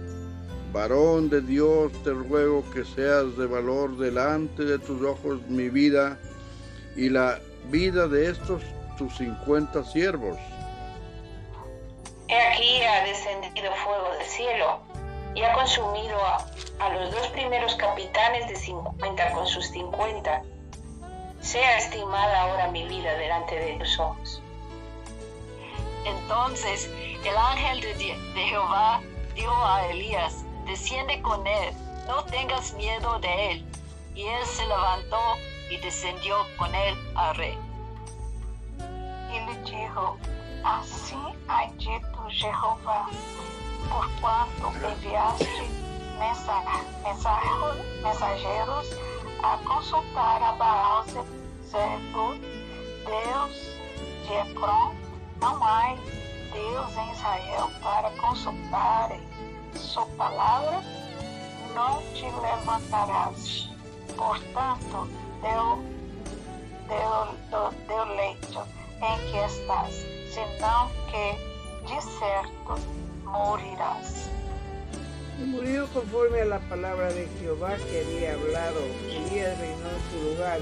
Varón 0.71 1.29
de 1.29 1.41
Dios, 1.41 1.91
te 2.05 2.11
ruego 2.11 2.63
que 2.73 2.85
seas 2.85 3.37
de 3.37 3.47
valor 3.47 3.97
delante 3.97 4.63
de 4.63 4.79
tus 4.79 5.01
ojos 5.01 5.41
mi 5.49 5.67
vida 5.67 6.17
y 6.95 7.09
la 7.09 7.39
vida 7.69 8.07
de 8.07 8.29
estos 8.29 8.61
tus 8.97 9.15
50 9.17 9.83
siervos. 9.83 10.37
He 12.27 12.41
aquí 12.47 12.81
ha 12.83 13.03
descendido 13.03 13.71
fuego 13.75 14.09
del 14.17 14.25
cielo 14.25 14.79
y 15.35 15.43
ha 15.43 15.53
consumido 15.53 16.17
a, 16.79 16.89
los 16.89 17.11
dos 17.11 17.27
primeros 17.27 17.75
capitanes 17.75 18.47
de 18.47 18.55
50 18.55 19.31
con 19.31 19.47
sus 19.47 19.67
50. 19.67 20.43
Sea 21.41 21.77
estimada 21.77 22.41
ahora 22.41 22.67
mi 22.71 22.87
vida 22.87 23.13
delante 23.15 23.55
de 23.55 23.77
tus 23.77 23.99
ojos. 23.99 24.41
Entonces 26.05 26.89
el 27.23 27.37
ángel 27.37 27.81
de, 27.81 27.93
de 27.95 28.43
Jehová 28.47 29.01
dijo 29.35 29.65
a 29.65 29.85
Elías, 29.87 30.43
desciende 30.65 31.21
con 31.21 31.45
él, 31.45 31.73
no 32.07 32.23
tengas 32.25 32.73
miedo 32.73 33.19
de 33.19 33.51
él. 33.51 33.65
Y 34.15 34.23
él 34.23 34.45
se 34.45 34.65
levantó 34.67 35.19
y 35.69 35.77
descendió 35.77 36.35
con 36.57 36.73
él 36.75 36.95
al 37.15 37.35
rey. 37.35 37.57
E 39.33 39.39
lhe 39.39 39.55
dijo, 39.63 40.17
assim 40.63 41.35
ha 41.47 41.65
dito 41.77 42.29
Jeová, 42.29 43.09
porquanto 43.89 44.67
enviaste 44.87 45.69
mensageiros 48.03 48.89
a 49.41 49.57
consultar 49.57 50.43
a 50.43 50.51
Baal 50.53 51.03
Ze- 51.05 51.25
Zebul, 51.63 52.37
Deus 53.05 53.55
de 54.27 54.33
Ecrón, 54.33 54.93
não 55.41 55.63
há 55.63 55.95
Deus 56.51 56.95
em 56.95 57.11
Israel 57.11 57.71
para 57.81 58.11
consultarem 58.11 59.21
sua 59.75 60.05
palavra, 60.15 60.83
não 61.73 62.01
te 62.13 62.25
levantarás, 62.25 63.69
portanto, 64.15 65.09
deu, 65.41 65.83
deu, 66.87 67.71
deu 67.87 68.15
leito 68.15 68.82
em 69.03 69.31
que 69.31 69.37
estás, 69.37 70.05
senão 70.33 70.89
que, 71.11 71.35
de 71.87 72.01
certo, 72.17 72.79
morirás. 73.25 74.29
Y 75.39 75.43
murió 75.43 75.87
conforme 75.93 76.41
a 76.41 76.45
la 76.45 76.59
palabra 76.69 77.11
de 77.11 77.27
Jehová 77.39 77.75
que 77.75 77.99
había 77.99 78.33
hablado. 78.33 78.79
Elías 79.09 79.59
reinó 79.59 79.89
en 79.89 80.03
su 80.09 80.29
lugar. 80.29 80.59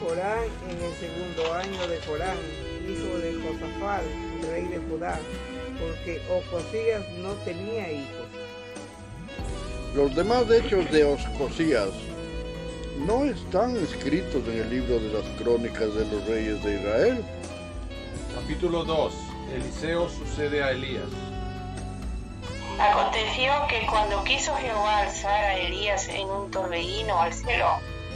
Jorán 0.00 0.44
en 0.70 0.82
el 0.82 0.94
segundo 0.94 1.52
año 1.54 1.88
de 1.88 2.00
Jorán, 2.02 2.38
hijo 2.88 3.18
de 3.18 3.34
Josafat, 3.34 4.02
rey 4.48 4.64
de 4.68 4.78
Judá, 4.88 5.18
porque 5.80 6.22
Ocosías 6.30 7.04
no 7.18 7.32
tenía 7.44 7.92
hijos. 7.92 8.26
Los 9.94 10.14
demás 10.14 10.48
hechos 10.50 10.90
de 10.92 11.04
Oscosías 11.04 11.90
no 13.06 13.24
están 13.24 13.76
escritos 13.76 14.46
en 14.46 14.60
el 14.60 14.70
libro 14.70 15.00
de 15.00 15.12
las 15.12 15.24
crónicas 15.40 15.92
de 15.94 16.04
los 16.06 16.24
reyes 16.26 16.62
de 16.62 16.76
Israel. 16.76 17.24
Capítulo 18.40 18.84
2. 18.84 19.12
Eliseo 19.54 20.08
sucede 20.08 20.62
a 20.62 20.70
Elías. 20.70 21.08
Aconteció 22.78 23.52
que 23.68 23.84
cuando 23.90 24.22
quiso 24.24 24.54
Jehová 24.56 24.98
alzar 24.98 25.32
a 25.34 25.56
Elías 25.56 26.06
en 26.08 26.28
un 26.28 26.50
torbellino 26.50 27.20
al 27.20 27.32
cielo, 27.32 27.66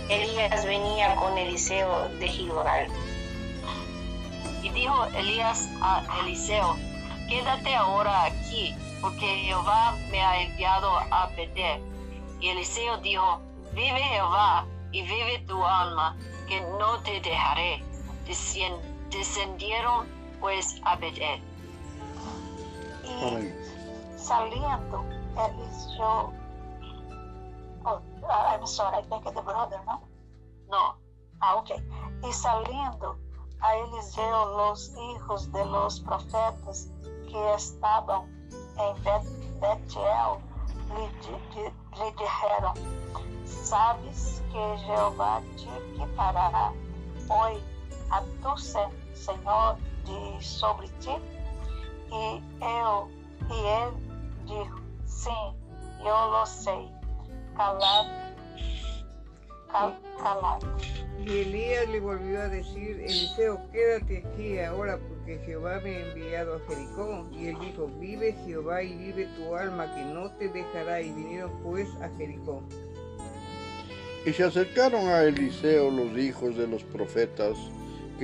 Elías 0.09 0.65
venía 0.65 1.17
con 1.17 1.37
Eliseo 1.37 2.09
de 2.21 2.29
Gilgal. 2.29 2.87
Y 4.63 4.69
dijo 4.71 5.07
Elías 5.17 5.69
a 5.81 6.05
Eliseo, 6.21 6.77
quédate 7.29 7.75
ahora 7.75 8.25
aquí, 8.27 8.77
porque 9.01 9.27
Jehová 9.27 9.97
me 10.11 10.23
ha 10.23 10.43
enviado 10.43 10.89
a 11.11 11.31
Betel. 11.37 11.81
Y 12.41 12.49
Eliseo 12.51 12.99
dijo, 12.99 13.41
vive 13.73 14.01
Jehová 14.01 14.67
y 14.93 15.03
vive 15.03 15.41
tu 15.49 15.65
alma, 15.65 16.17
que 16.47 16.61
no 16.79 16.99
te 17.01 17.21
dejaré. 17.21 17.83
Descien- 18.27 18.92
Descendieron 19.13 20.09
pues 20.41 20.81
a 20.85 20.97
Betel. 20.97 21.41
E 23.05 23.29
Amém. 23.29 23.53
saliendo, 24.17 25.05
Eliseo, 25.37 26.33
oh, 27.85 28.01
uh, 28.23 28.55
I'm 28.55 28.67
sorry, 28.67 28.99
I 28.99 29.03
think 29.03 29.25
the 29.25 29.43
brother, 29.43 29.81
no? 29.87 30.01
No, 30.71 30.95
Ah, 31.41 31.57
ok. 31.57 31.71
Y 32.23 32.33
saliendo 32.33 33.19
a 33.61 33.75
Eliseo 33.77 34.57
los 34.57 34.93
hijos 34.97 35.51
de 35.53 35.65
los 35.67 35.99
profetas 36.01 36.89
que 37.29 37.55
estaban 37.55 38.23
en 38.79 39.03
Bet- 39.03 39.61
Betiel, 39.61 40.39
lhe, 40.89 41.09
di- 41.21 41.43
di- 41.55 41.99
lhe 41.99 42.13
dijeron, 42.13 42.75
sabes 43.45 44.41
que 44.53 44.79
Jehová 44.87 45.41
te 45.57 45.93
quitará 45.99 46.73
hoy 47.29 47.61
a 48.11 48.21
tu 48.43 48.57
se- 48.57 49.02
Senhor 49.23 49.77
de 50.05 50.45
sobre 50.45 50.89
ti? 51.01 51.17
E 52.11 52.43
eu, 52.61 53.09
e 53.49 53.59
ele 53.79 53.97
dijo, 54.47 54.83
sim, 55.07 55.55
eu 56.01 56.31
lo 56.31 56.45
sei, 56.45 56.91
calado, 57.57 58.11
cal, 59.71 59.97
calado. 60.19 60.67
Y 61.25 61.43
Elías 61.43 61.89
le 61.89 62.01
volvió 62.01 62.43
a 62.43 62.49
decir, 62.49 63.01
Eliseo, 63.01 63.61
quédate 63.71 64.25
aquí 64.27 64.59
ahora, 64.59 64.99
porque 64.99 65.39
Jehová 65.47 65.79
me 65.85 65.97
ha 65.97 66.11
enviado 66.11 66.57
a 66.57 66.61
Jericó. 66.69 67.25
Y 67.33 67.47
él 67.47 67.57
dijo, 67.61 67.87
vive 68.01 68.35
Jehová 68.45 68.83
y 68.83 68.93
vive 68.97 69.27
tu 69.37 69.55
alma, 69.55 69.95
que 69.95 70.05
no 70.05 70.33
te 70.33 70.49
dejará. 70.49 71.01
Y 71.01 71.13
vinieron 71.13 71.53
pues 71.63 71.89
a 72.03 72.09
Jericó. 72.19 72.61
Y 74.27 74.33
se 74.33 74.43
acercaron 74.43 75.07
a 75.09 75.23
Eliseo 75.23 75.93
los 75.93 76.19
hijos 76.19 76.57
de 76.57 76.67
los 76.67 76.83
profetas 76.83 77.57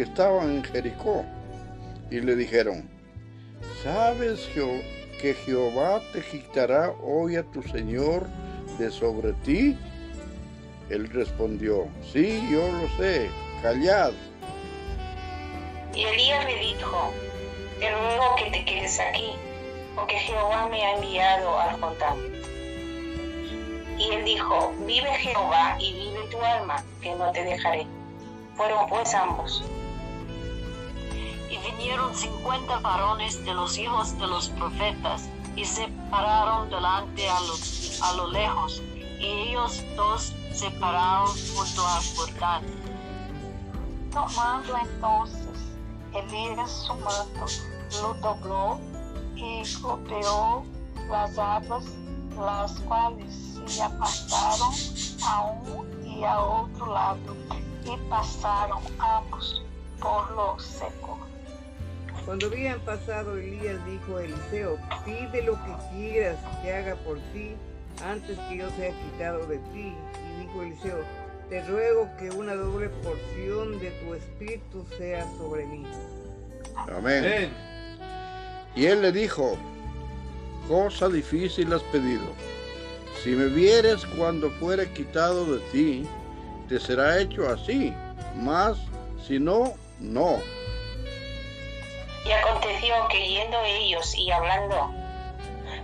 estaban 0.02 0.56
en 0.56 0.64
Jericó 0.64 1.24
y 2.11 2.20
le 2.20 2.37
dijeron, 2.37 2.88
¿sabes 3.82 4.48
que 4.54 5.34
Jehová 5.34 6.00
te 6.12 6.22
quitará 6.22 6.92
hoy 7.02 7.37
a 7.37 7.42
tu 7.42 7.62
Señor 7.62 8.26
de 8.78 8.90
sobre 8.90 9.32
ti? 9.44 9.76
Él 10.90 11.08
respondió, 11.11 11.87
sí, 12.12 12.42
yo 12.50 12.66
lo 12.72 12.88
sé, 12.96 13.28
callad. 13.62 14.12
Y 15.94 16.04
Elías 16.04 16.44
le 16.46 16.58
dijo, 16.61 17.12
te 17.78 17.90
ruego 17.90 18.37
que 18.37 18.50
te 18.50 18.64
quedes 18.64 18.98
aquí, 19.00 19.32
porque 19.94 20.16
Jehová 20.16 20.68
me 20.68 20.82
ha 20.82 20.94
enviado 20.96 21.58
al 21.58 21.80
Jordán. 21.80 22.18
Y 23.98 24.11
él 24.12 24.24
dijo, 24.24 24.72
vive 24.87 25.11
Jehová 25.14 25.76
y 25.80 25.92
vive 25.92 26.28
tu 26.30 26.40
alma, 26.40 26.82
que 27.02 27.14
no 27.16 27.32
te 27.32 27.42
dejaré. 27.42 27.87
Fueron 28.56 28.88
pues 28.88 29.12
ambos. 29.12 29.62
Vinieron 31.78 32.12
cincuenta 32.12 32.80
varones 32.80 33.44
de 33.44 33.54
los 33.54 33.78
hijos 33.78 34.18
de 34.18 34.26
los 34.26 34.48
profetas 34.48 35.28
y 35.54 35.64
se 35.64 35.86
pararon 36.10 36.68
delante 36.68 37.28
a 37.28 37.40
lo, 37.40 37.54
a 38.02 38.12
lo 38.14 38.32
lejos, 38.32 38.82
y 39.20 39.24
ellos 39.24 39.84
dos 39.96 40.34
se 40.52 40.70
pararon 40.72 41.28
junto 41.54 41.86
al 41.86 42.02
Jordán. 42.16 42.64
Tomando 44.12 44.76
entonces 44.76 45.46
Elías 46.12 46.70
su 46.84 46.94
manto, 46.94 47.46
lo 48.02 48.14
dobló 48.14 48.80
y 49.36 49.62
golpeó 49.80 50.64
las 51.08 51.38
aguas, 51.38 51.84
las 52.36 52.72
cuales 52.80 53.56
se 53.66 53.82
apartaron 53.82 54.74
a 55.24 55.42
un 55.42 56.06
y 56.06 56.24
a 56.24 56.40
otro 56.40 56.92
lado, 56.92 57.36
y 57.84 57.96
pasaron 58.10 58.82
ambos 58.98 59.62
por 60.00 60.28
lo 60.32 60.58
seco. 60.58 61.27
Cuando 62.28 62.48
habían 62.48 62.78
pasado, 62.80 63.38
Elías 63.38 63.82
dijo 63.86 64.18
a 64.18 64.22
Eliseo, 64.22 64.78
pide 65.06 65.42
lo 65.44 65.54
que 65.54 65.72
quieras 65.96 66.36
que 66.62 66.74
haga 66.74 66.94
por 66.96 67.16
ti 67.32 67.54
antes 68.04 68.38
que 68.50 68.58
yo 68.58 68.68
sea 68.76 68.90
quitado 68.90 69.46
de 69.46 69.56
ti. 69.72 69.94
Y 70.36 70.42
dijo 70.42 70.62
Eliseo, 70.62 70.98
te 71.48 71.64
ruego 71.64 72.06
que 72.18 72.28
una 72.28 72.54
doble 72.54 72.90
porción 73.02 73.80
de 73.80 73.92
tu 73.92 74.12
espíritu 74.12 74.84
sea 74.98 75.26
sobre 75.38 75.64
mí. 75.68 75.86
Amén. 76.76 77.24
Amén. 77.24 77.50
Y 78.76 78.84
él 78.84 79.00
le 79.00 79.10
dijo, 79.10 79.56
cosa 80.68 81.08
difícil 81.08 81.72
has 81.72 81.82
pedido. 81.84 82.26
Si 83.24 83.30
me 83.30 83.46
vieres 83.46 84.04
cuando 84.18 84.50
fuere 84.50 84.92
quitado 84.92 85.46
de 85.46 85.60
ti, 85.72 86.06
te 86.68 86.78
será 86.78 87.20
hecho 87.20 87.48
así, 87.48 87.94
mas 88.36 88.76
si 89.26 89.38
no, 89.38 89.72
no. 89.98 90.57
Y 92.24 92.33
aconteció 92.33 92.94
que 93.09 93.26
yendo 93.28 93.61
ellos 93.62 94.14
y 94.14 94.31
hablando, 94.31 94.90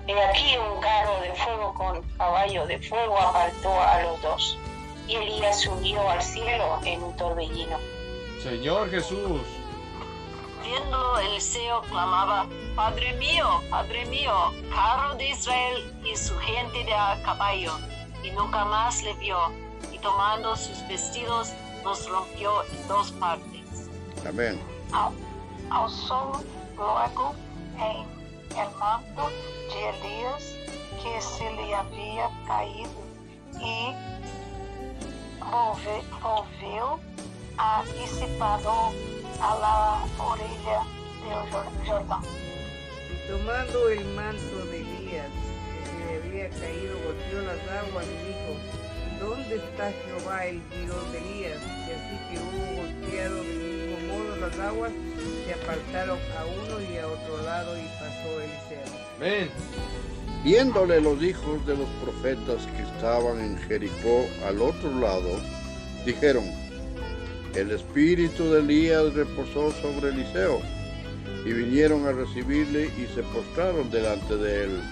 he 0.07 0.23
aquí 0.25 0.57
un 0.59 0.81
carro 0.81 1.21
de 1.21 1.33
fuego 1.33 1.75
con 1.75 2.03
caballo 2.19 2.67
de 2.67 2.79
fuego 2.81 3.19
apartó 3.19 3.81
a 3.81 4.03
los 4.03 4.21
dos. 4.23 4.59
Y 5.07 5.17
Elías 5.17 5.61
subió 5.61 6.09
al 6.11 6.23
cielo 6.23 6.81
en 6.85 7.03
un 7.03 7.17
torbellino. 7.17 7.79
Señor 8.43 8.91
Jesús. 8.91 9.41
Viéndolo, 10.63 11.19
Eliseo 11.19 11.83
clamaba, 11.83 12.47
Padre 12.75 13.13
mío, 13.15 13.61
Padre 13.71 14.07
mío, 14.07 14.33
carro 14.75 15.15
de 15.17 15.29
Israel 15.29 15.93
y 16.05 16.17
su 16.17 16.37
gente 16.39 16.85
de 16.85 16.95
a 16.95 17.21
caballo. 17.23 17.73
Y 18.23 18.31
nunca 18.31 18.65
más 18.65 19.03
le 19.03 19.13
vio, 19.15 19.39
y 19.93 19.99
tomando 19.99 20.57
sus 20.57 20.87
vestidos, 20.89 21.51
los 21.85 22.09
rompió 22.09 22.63
en 22.65 22.89
dos 22.89 23.11
partes. 23.13 23.91
Amén. 24.27 24.59
Al- 24.93 25.13
Alzó 25.71 26.43
luego 26.77 27.35
en 27.77 28.07
el 28.59 28.77
manto 28.79 29.29
de 29.69 29.89
Elías 29.91 30.55
que 31.03 31.21
se 31.21 31.51
le 31.53 31.75
había 31.75 32.31
caído 32.47 32.91
y 33.61 33.93
volve- 35.41 36.05
volvió 36.23 36.99
a, 37.59 37.83
y 38.03 38.07
se 38.07 38.27
paró 38.39 38.93
a 39.41 39.55
la 39.57 40.25
orilla 40.25 40.83
del 41.25 41.51
Jor- 41.51 41.87
Jordán. 41.87 42.23
Y 43.11 43.29
tomando 43.31 43.89
el 43.89 44.05
manto 44.15 44.57
de 44.67 44.81
Elías, 44.81 45.29
que 45.75 45.87
se 45.91 46.29
le 46.31 46.47
había 46.47 46.51
caído, 46.61 46.95
golpeó 47.05 47.41
las 47.43 47.85
aguas 47.85 48.05
y 48.07 48.27
dijo, 48.27 48.51
¿dónde 49.21 49.57
está 49.57 49.93
Jehová 50.05 50.47
el 50.47 50.63
Dios 50.71 51.13
de 51.13 51.19
Elías? 51.19 51.61
Y 51.87 51.93
así 51.93 52.17
que 52.31 52.39
hubo 52.39 52.83
golpeado 52.83 53.37
modo 53.43 53.74
las 54.49 54.59
aguas, 54.59 54.93
se 55.47 55.55
apartaron 55.55 56.19
a 56.39 56.45
uno 56.45 56.81
y 56.81 56.99
a 56.99 57.07
otro 57.07 57.43
lado 57.43 57.77
y 57.79 57.83
pasó 57.99 58.41
Eliseo. 58.41 58.99
Amén. 59.17 59.51
Viéndole 60.43 61.01
los 61.01 61.23
hijos 61.23 61.67
de 61.67 61.77
los 61.77 61.89
profetas 62.03 62.67
que 62.77 62.83
estaban 62.83 63.41
en 63.41 63.59
Jericó 63.59 64.27
al 64.47 64.61
otro 64.61 64.91
lado, 65.01 65.41
dijeron, 66.05 66.45
el 67.55 67.71
espíritu 67.71 68.53
de 68.53 68.61
Elías 68.61 69.15
reposó 69.15 69.73
sobre 69.81 70.11
Eliseo, 70.11 70.61
y 71.45 71.53
vinieron 71.53 72.07
a 72.07 72.13
recibirle 72.13 72.91
y 72.99 73.07
se 73.15 73.23
postraron 73.23 73.91
delante 73.91 74.37
de 74.37 74.65
él. 74.65 74.83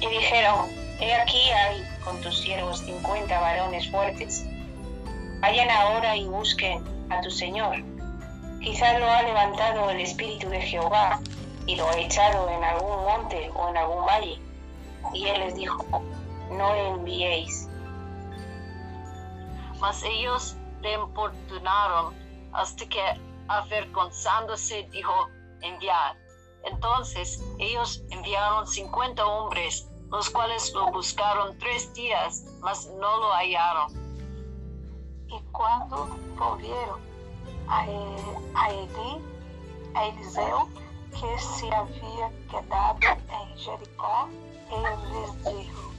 Y 0.00 0.08
dijeron, 0.08 0.68
He 0.98 1.12
aquí 1.14 1.50
hay 1.50 1.82
con 2.02 2.18
tus 2.22 2.40
siervos 2.40 2.80
cincuenta 2.80 3.38
varones 3.38 3.88
fuertes. 3.90 4.46
Vayan 5.40 5.68
ahora 5.68 6.16
y 6.16 6.24
busquen 6.24 6.82
a 7.10 7.20
tu 7.20 7.30
Señor. 7.30 7.76
Quizás 8.66 8.98
lo 8.98 9.08
ha 9.08 9.22
levantado 9.22 9.90
el 9.90 10.00
Espíritu 10.00 10.48
de 10.48 10.60
Jehová 10.60 11.20
y 11.66 11.76
lo 11.76 11.88
ha 11.88 11.98
echado 11.98 12.48
en 12.50 12.64
algún 12.64 13.04
monte 13.04 13.48
o 13.54 13.68
en 13.68 13.76
algún 13.76 14.04
valle. 14.04 14.40
Y 15.14 15.24
él 15.28 15.38
les 15.38 15.54
dijo, 15.54 15.84
no 16.50 16.74
enviéis. 16.74 17.68
Mas 19.78 20.02
ellos 20.02 20.56
le 20.82 20.94
importunaron 20.94 22.12
hasta 22.54 22.84
que, 22.88 23.00
avergonzándose, 23.46 24.88
dijo, 24.90 25.14
enviar. 25.60 26.16
Entonces 26.64 27.40
ellos 27.60 28.02
enviaron 28.10 28.66
cincuenta 28.66 29.24
hombres, 29.24 29.88
los 30.10 30.28
cuales 30.28 30.72
lo 30.74 30.90
buscaron 30.90 31.56
tres 31.58 31.94
días, 31.94 32.44
mas 32.62 32.84
no 32.98 33.16
lo 33.16 33.32
hallaron. 33.32 33.92
E 35.28 35.40
quando 35.52 36.08
volveram 36.36 37.15
a, 37.68 37.86
E- 37.86 38.70
Eli, 38.70 39.22
a 39.94 40.08
Eliseu, 40.08 40.68
que 41.10 41.38
se 41.38 41.72
havia 41.72 42.30
quedado 42.50 42.98
em 43.30 43.56
Jericó, 43.56 44.28
ele 44.70 44.96
lhes 45.10 45.32
dijo, 45.44 45.94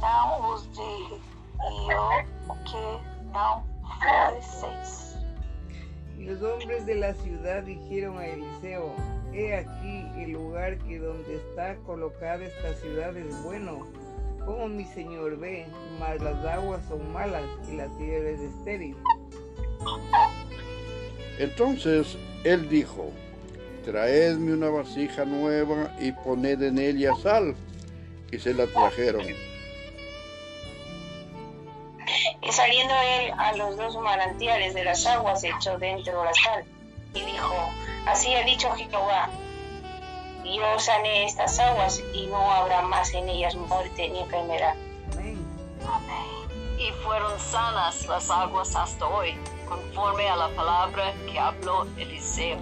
não 0.00 0.54
os 0.54 0.62
dije, 0.72 1.20
e 1.60 1.92
eu 1.92 2.54
que 2.64 3.32
não 3.32 3.64
floresceis. 3.98 5.16
Y 6.18 6.24
los 6.24 6.42
hombres 6.42 6.86
de 6.86 6.94
la 6.94 7.12
ciudad 7.14 7.62
dijeron 7.62 8.18
a 8.18 8.26
Eliseo, 8.26 8.94
he 9.32 9.54
aquí 9.54 10.06
el 10.16 10.32
lugar 10.32 10.78
que 10.78 10.98
donde 10.98 11.36
está 11.36 11.76
colocada 11.84 12.42
esta 12.44 12.72
ciudad 12.74 13.14
es 13.16 13.42
bueno, 13.42 13.86
como 14.46 14.66
mi 14.68 14.84
señor 14.84 15.36
ve, 15.38 15.66
mas 16.00 16.20
las 16.22 16.42
aguas 16.46 16.82
son 16.88 17.12
malas 17.12 17.44
y 17.68 17.76
la 17.76 17.88
tierra 17.98 18.30
es 18.30 18.40
estéril. 18.40 18.96
Entonces 21.38 22.16
él 22.44 22.68
dijo, 22.68 23.10
traedme 23.84 24.54
una 24.54 24.70
vasija 24.70 25.24
nueva 25.24 25.94
y 26.00 26.12
poned 26.12 26.62
en 26.62 26.78
ella 26.78 27.12
sal. 27.22 27.54
Y 28.32 28.38
se 28.38 28.54
la 28.54 28.66
trajeron. 28.66 29.24
Y 32.42 32.52
saliendo 32.52 32.94
él 32.94 33.32
a 33.38 33.56
los 33.56 33.76
dos 33.76 33.96
manantiales 34.00 34.74
de 34.74 34.84
las 34.84 35.06
aguas, 35.06 35.42
echó 35.44 35.78
dentro 35.78 36.24
la 36.24 36.34
sal. 36.34 36.64
Y 37.14 37.20
dijo, 37.20 37.70
así 38.06 38.34
ha 38.34 38.44
dicho 38.44 38.70
Jehová, 38.72 39.30
yo 40.44 40.78
sané 40.78 41.24
estas 41.24 41.58
aguas 41.58 42.02
y 42.14 42.26
no 42.26 42.50
habrá 42.52 42.82
más 42.82 43.12
en 43.14 43.28
ellas 43.28 43.54
muerte 43.54 44.08
ni 44.08 44.20
enfermedad. 44.20 44.74
Amén. 45.12 45.44
Y 46.78 46.92
fueron 47.04 47.38
sanas 47.40 48.06
las 48.06 48.30
aguas 48.30 48.76
hasta 48.76 49.06
hoy, 49.06 49.34
conforme 49.68 50.28
a 50.28 50.36
la 50.36 50.48
palabra 50.54 51.12
que 51.26 51.38
habló 51.38 51.86
Eliseo. 51.96 52.58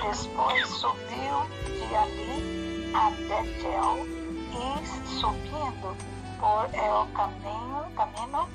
Depois 0.00 0.68
subiu 0.68 1.36
de 1.64 1.96
ali 1.96 2.90
a 2.94 3.10
Betel 3.10 4.06
e 4.52 4.86
subindo 5.18 5.94
por 6.40 6.66
el 6.72 7.12
caminho, 7.14 7.84
caminho 7.96 8.48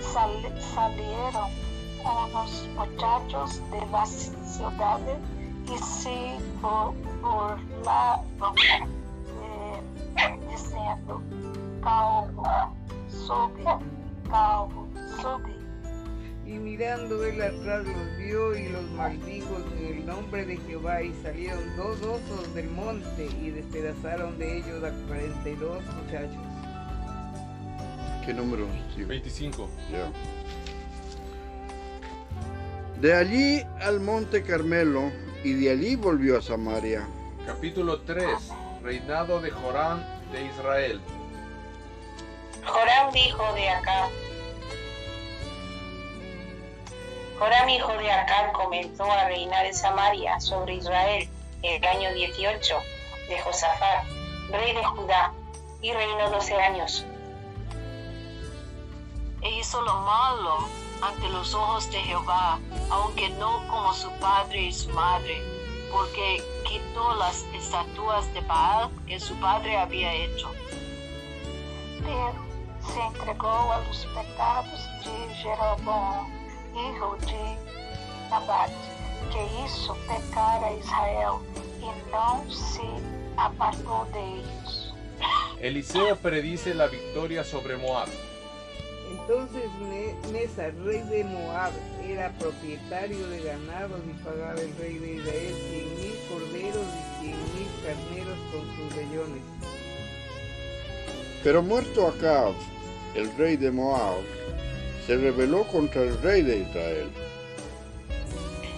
sal- 0.00 0.62
salieron 0.74 1.50
unos 2.04 2.68
muchachos 2.76 3.60
de 3.70 3.80
la 3.90 4.06
ciudad 4.06 5.00
y 5.66 5.78
se 5.78 6.38
bur- 6.62 6.94
burlavam 7.20 8.54
dizendo 10.50 11.20
calvo, 11.82 12.44
sube, 13.08 13.64
calvo, 14.30 14.86
sube. 15.20 15.55
Y 16.46 16.58
mirando 16.58 17.24
él 17.24 17.42
atrás 17.42 17.84
los 17.84 18.18
vio 18.18 18.56
y 18.56 18.68
los 18.68 18.84
maldijo 18.92 19.58
en 19.78 19.86
el 19.86 20.06
nombre 20.06 20.46
de 20.46 20.56
Jehová 20.58 21.02
y 21.02 21.12
salieron 21.22 21.76
dos 21.76 22.00
osos 22.02 22.54
del 22.54 22.68
monte 22.70 23.28
y 23.42 23.50
despedazaron 23.50 24.38
de 24.38 24.58
ellos 24.58 24.84
a 24.84 24.92
cuarenta 25.08 25.48
y 25.48 25.54
dos 25.56 25.82
muchachos. 25.84 26.42
¿Qué 28.24 28.32
número? 28.32 28.66
Steve? 28.92 29.06
25. 29.06 29.68
Ya. 29.90 30.12
De 33.00 33.12
allí 33.12 33.62
al 33.80 34.00
monte 34.00 34.42
Carmelo 34.42 35.10
y 35.42 35.52
de 35.52 35.70
allí 35.70 35.96
volvió 35.96 36.38
a 36.38 36.42
Samaria. 36.42 37.08
Capítulo 37.44 38.00
3. 38.02 38.24
Reinado 38.82 39.40
de 39.40 39.50
Jorán 39.50 40.04
de 40.30 40.44
Israel. 40.44 41.00
Joram 42.64 43.12
dijo 43.12 43.52
de 43.54 43.68
acá. 43.68 44.08
Joram 47.38 47.68
hijo 47.68 47.92
de 47.98 48.10
Acán 48.10 48.50
comenzó 48.52 49.04
a 49.04 49.24
reinar 49.24 49.66
en 49.66 49.74
Samaria 49.74 50.40
sobre 50.40 50.76
Israel 50.76 51.28
en 51.62 51.84
el 51.84 51.88
año 51.88 52.14
18 52.14 52.78
de 53.28 53.38
Josafat, 53.40 54.04
rey 54.50 54.72
de 54.72 54.82
Judá, 54.82 55.34
y 55.82 55.92
reinó 55.92 56.30
12 56.30 56.54
años. 56.54 57.04
E 59.42 59.50
hizo 59.58 59.82
lo 59.82 60.00
malo 60.00 60.66
ante 61.02 61.28
los 61.28 61.54
ojos 61.54 61.90
de 61.90 61.98
Jehová, 61.98 62.58
aunque 62.90 63.28
no 63.30 63.68
como 63.68 63.92
su 63.92 64.10
padre 64.12 64.62
y 64.62 64.72
su 64.72 64.88
madre, 64.90 65.42
porque 65.92 66.42
quitó 66.64 67.14
las 67.16 67.44
estatuas 67.52 68.32
de 68.32 68.40
Baal 68.40 68.90
que 69.06 69.20
su 69.20 69.34
padre 69.36 69.76
había 69.76 70.10
hecho. 70.14 70.50
Pero 72.02 72.34
se 72.80 73.00
entregou 73.00 73.72
a 73.72 73.80
los 73.86 74.06
pecados 74.06 74.88
de 75.04 75.34
Jeroboão, 75.34 76.35
hijo 76.76 77.16
de 77.20 77.56
Nabat, 78.30 78.70
que 79.32 79.42
hizo 79.64 79.94
pecar 80.06 80.62
a 80.62 80.72
Israel 80.74 81.40
e 81.80 82.10
não 82.10 82.50
se 82.50 82.86
apartou 83.36 84.04
de 84.12 84.18
ellos. 84.18 84.94
Eliseo 85.60 86.16
predice 86.16 86.74
la 86.74 86.86
victoria 86.86 87.42
sobre 87.42 87.76
Moab. 87.76 88.10
Entonces 89.10 89.70
Mesa, 90.30 90.70
rey 90.84 91.00
de 91.02 91.24
Moab, 91.24 91.72
era 92.04 92.30
propietario 92.38 93.26
de 93.28 93.40
ganados 93.40 94.00
y 94.08 94.12
pagaba 94.22 94.60
el 94.60 94.76
rey 94.76 94.98
de 94.98 95.14
Israel 95.14 95.54
cien 95.68 95.88
mil 95.96 96.16
corderos 96.28 96.86
y 96.86 97.24
cien 97.24 97.38
mil 97.54 97.68
carneros 97.84 98.38
con 98.52 98.76
sus 98.76 98.96
vellones. 98.96 99.42
Pero 101.42 101.62
muerto 101.62 102.08
Acab, 102.08 102.52
el 103.14 103.34
rey 103.36 103.56
de 103.56 103.70
Moab, 103.70 104.22
se 105.06 105.16
rebeló 105.16 105.64
contra 105.64 106.02
el 106.02 106.20
rey 106.20 106.42
de 106.42 106.58
Israel. 106.58 107.10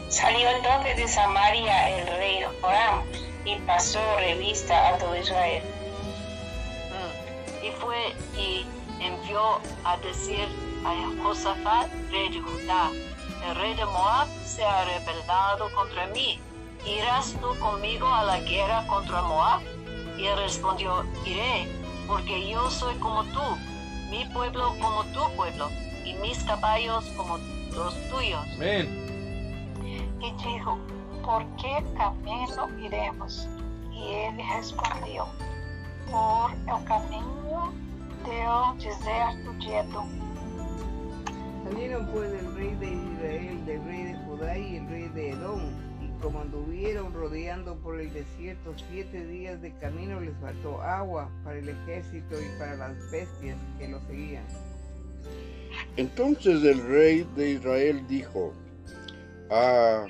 Salió 0.09 0.49
entonces 0.51 0.97
de 0.97 1.09
Samaria 1.09 1.99
el 1.99 2.07
rey 2.19 2.41
Joram 2.61 3.03
y 3.45 3.57
pasó 3.61 4.01
revista 4.19 4.89
a 4.89 4.99
todo 4.99 5.17
Israel. 5.17 5.63
Mm. 6.93 7.65
Y 7.65 7.71
fue 7.73 8.15
y 8.37 8.67
envió 9.01 9.61
a 9.85 9.97
decir 9.99 10.47
a 10.85 11.23
Josafat, 11.23 11.89
rey 12.11 12.29
de 12.29 12.41
Judá, 12.41 12.91
el 13.49 13.55
rey 13.57 13.75
de 13.75 13.85
Moab 13.87 14.29
se 14.45 14.65
ha 14.65 14.85
rebelado 14.85 15.73
contra 15.75 16.07
mí. 16.09 16.39
¿Irás 16.87 17.35
tú 17.41 17.59
conmigo 17.59 18.07
a 18.07 18.25
la 18.25 18.41
guerra 18.41 18.87
contra 18.87 19.23
Moab? 19.23 19.63
Y 20.19 20.27
él 20.27 20.37
respondió, 20.37 21.05
iré, 21.25 21.69
porque 22.07 22.49
yo 22.49 22.71
soy 22.71 22.95
como 22.97 23.25
tú, 23.25 23.41
mi 24.11 24.25
pueblo 24.27 24.75
como 24.81 25.05
tu 25.07 25.37
pueblo, 25.37 25.71
y 26.09 26.15
mis 26.15 26.43
caballos 26.45 27.05
como 27.17 27.39
los 27.75 27.95
tuyos. 28.09 28.47
Amén. 28.55 28.89
E 30.21 30.33
dijo, 30.43 30.79
por 31.23 31.45
que 31.57 31.85
caminho 31.97 32.69
iremos? 32.81 33.47
E 33.93 34.27
ele 34.27 34.43
respondeu, 34.43 35.27
por 36.11 36.51
el 36.53 36.85
caminho 36.85 37.73
do 38.25 38.75
deserto 38.79 39.53
de 39.59 39.79
Edom. 39.79 40.09
Salieron 41.65 42.07
pues 42.07 42.33
el 42.33 42.55
rey 42.55 42.75
de 42.77 42.87
Israel, 42.87 43.67
del 43.67 43.85
rey 43.85 44.05
de 44.05 44.15
Judá 44.25 44.57
y 44.57 44.77
el 44.77 44.89
rey 44.89 45.09
de 45.09 45.31
Edom, 45.31 45.61
y 46.01 46.09
como 46.23 46.41
anduvieron 46.41 47.13
rodeando 47.13 47.77
por 47.77 48.01
el 48.01 48.13
desierto 48.13 48.73
siete 48.91 49.27
días 49.27 49.61
de 49.61 49.73
camino, 49.79 50.21
les 50.21 50.37
faltó 50.39 50.81
agua 50.81 51.29
para 51.45 51.59
el 51.59 51.69
ejército 51.69 52.41
y 52.41 52.59
para 52.59 52.77
las 52.77 52.97
bestias 53.11 53.59
que 53.79 53.89
lo 53.89 54.01
seguían. 54.07 54.45
Entonces 55.97 56.63
el 56.65 56.87
rey 56.87 57.27
de 57.37 57.51
Israel 57.51 58.07
dijo, 58.07 58.53
ah, 59.51 60.05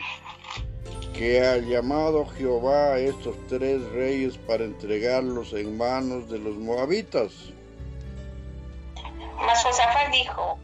que 1.14 1.40
ha 1.44 1.56
llamado 1.56 2.26
Jehová 2.26 2.94
a 2.94 2.98
estos 2.98 3.34
tres 3.48 3.82
reyes 3.90 4.38
para 4.38 4.64
entregarlos 4.64 5.52
en 5.52 5.76
manos 5.76 6.30
de 6.30 6.38
los 6.38 6.56
moabitas. 6.56 7.32
Mas 9.36 9.64
Josafat 9.64 10.12
dijo, 10.12 10.58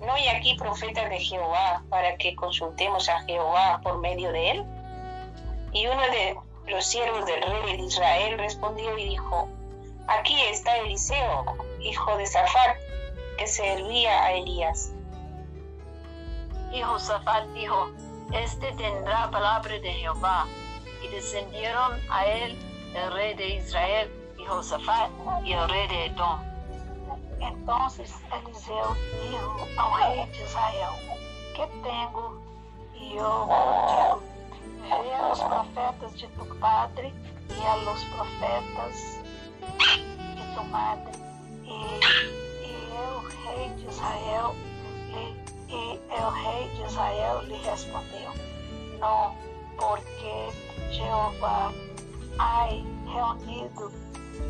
¿no 0.00 0.12
hay 0.12 0.28
aquí 0.28 0.56
profetas 0.58 1.08
de 1.08 1.18
Jehová 1.18 1.82
para 1.88 2.16
que 2.16 2.34
consultemos 2.34 3.08
a 3.08 3.22
Jehová 3.22 3.80
por 3.82 3.98
medio 4.00 4.32
de 4.32 4.50
él? 4.50 4.64
Y 5.72 5.86
uno 5.86 6.02
de 6.02 6.36
los 6.70 6.86
siervos 6.86 7.24
del 7.26 7.42
rey 7.42 7.76
de 7.76 7.84
Israel 7.84 8.38
respondió 8.38 8.98
y 8.98 9.10
dijo, 9.10 9.48
aquí 10.06 10.38
está 10.50 10.76
Eliseo, 10.78 11.44
hijo 11.80 12.16
de 12.16 12.26
Safat, 12.26 12.76
que 13.36 13.46
servía 13.46 14.24
a 14.24 14.32
Elías. 14.32 14.92
Y 16.72 16.82
Josafat 16.82 17.46
dijo, 17.54 17.90
Este 18.32 18.72
tendrá 18.72 19.30
palabra 19.30 19.78
de 19.78 19.92
Jehová. 19.92 20.46
Y 21.02 21.08
descendieron 21.08 22.00
a 22.10 22.26
él 22.26 22.58
el 22.94 23.12
rey 23.12 23.34
de 23.34 23.56
Israel 23.56 24.10
y 24.38 24.44
Josafat 24.44 25.10
y 25.44 25.52
el 25.52 25.68
rey 25.68 25.86
de 25.88 26.06
Edom. 26.06 26.40
Entonces 27.40 28.14
Eliseo 28.32 28.96
dijo 29.22 29.68
ao 29.76 29.96
rei 29.96 30.26
de 30.26 30.44
Israel: 30.44 30.94
Que 31.54 31.66
tenho 31.82 32.42
eu 33.12 33.46
contigo? 33.46 34.22
Vê 35.02 35.14
a 35.14 35.28
los 35.28 35.40
profetas 35.40 36.12
de 36.20 36.28
tu 36.28 36.58
padre 36.58 37.12
e 37.50 37.66
a 37.66 37.76
los 37.76 38.04
profetas 38.06 39.20
de 40.36 40.54
tu 40.54 40.64
madre. 40.64 41.12
O 41.66 42.43
rei 43.24 43.68
de 43.76 43.86
Israel 43.88 44.54
e 45.10 46.20
o 46.20 46.30
rei 46.30 46.68
de 46.74 46.82
Israel 46.82 47.42
lhe 47.42 47.56
respondeu: 47.56 48.32
Não, 48.98 49.34
porque 49.76 50.50
Jeová 50.90 51.72
ha 52.38 52.66
reunido 53.06 53.92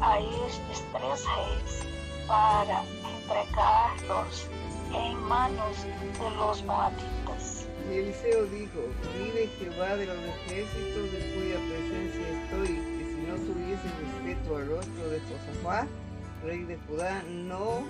a 0.00 0.20
estes 0.20 0.84
três 0.92 1.24
reis 1.24 1.86
para 2.26 2.82
entregarlos 3.16 4.48
en 4.94 5.18
manos 5.22 5.84
de 6.18 6.30
los 6.36 6.62
moabitas. 6.64 7.68
Y 7.90 7.98
Eliseo 7.98 8.46
dijo, 8.46 8.80
vive 9.18 9.48
Jehová 9.58 9.96
de 9.96 10.06
los 10.06 10.16
ejércitos 10.16 11.12
de 11.12 11.34
cuya 11.34 11.56
presencia 11.68 12.28
estoy, 12.42 12.68
que 12.68 13.04
si 13.04 13.20
no 13.28 13.34
tuviese 13.34 13.88
respeto 14.00 14.56
al 14.56 14.68
rostro 14.68 15.08
de 15.10 15.20
Josafat, 15.20 15.88
rey 16.44 16.64
de 16.64 16.78
Judá, 16.88 17.22
no 17.28 17.84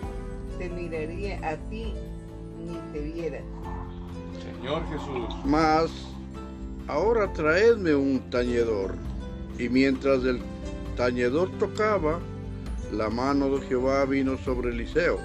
te 0.59 0.69
miraría 0.69 1.37
a 1.47 1.57
ti 1.71 1.95
ni 2.59 2.77
te 2.93 3.01
viera. 3.01 3.41
Señor 4.43 4.83
Jesús. 4.89 5.35
Mas 5.45 5.91
ahora 6.89 7.33
traedme 7.33 7.95
un 7.95 8.21
tañedor. 8.31 8.95
Y 9.59 9.69
mientras 9.69 10.25
el 10.25 10.43
tañedor 10.97 11.51
tocaba, 11.59 12.19
la 12.93 13.09
mano 13.09 13.49
de 13.51 13.67
Jehová 13.67 14.05
vino 14.05 14.37
sobre 14.39 14.71
Eliseo. 14.71 15.19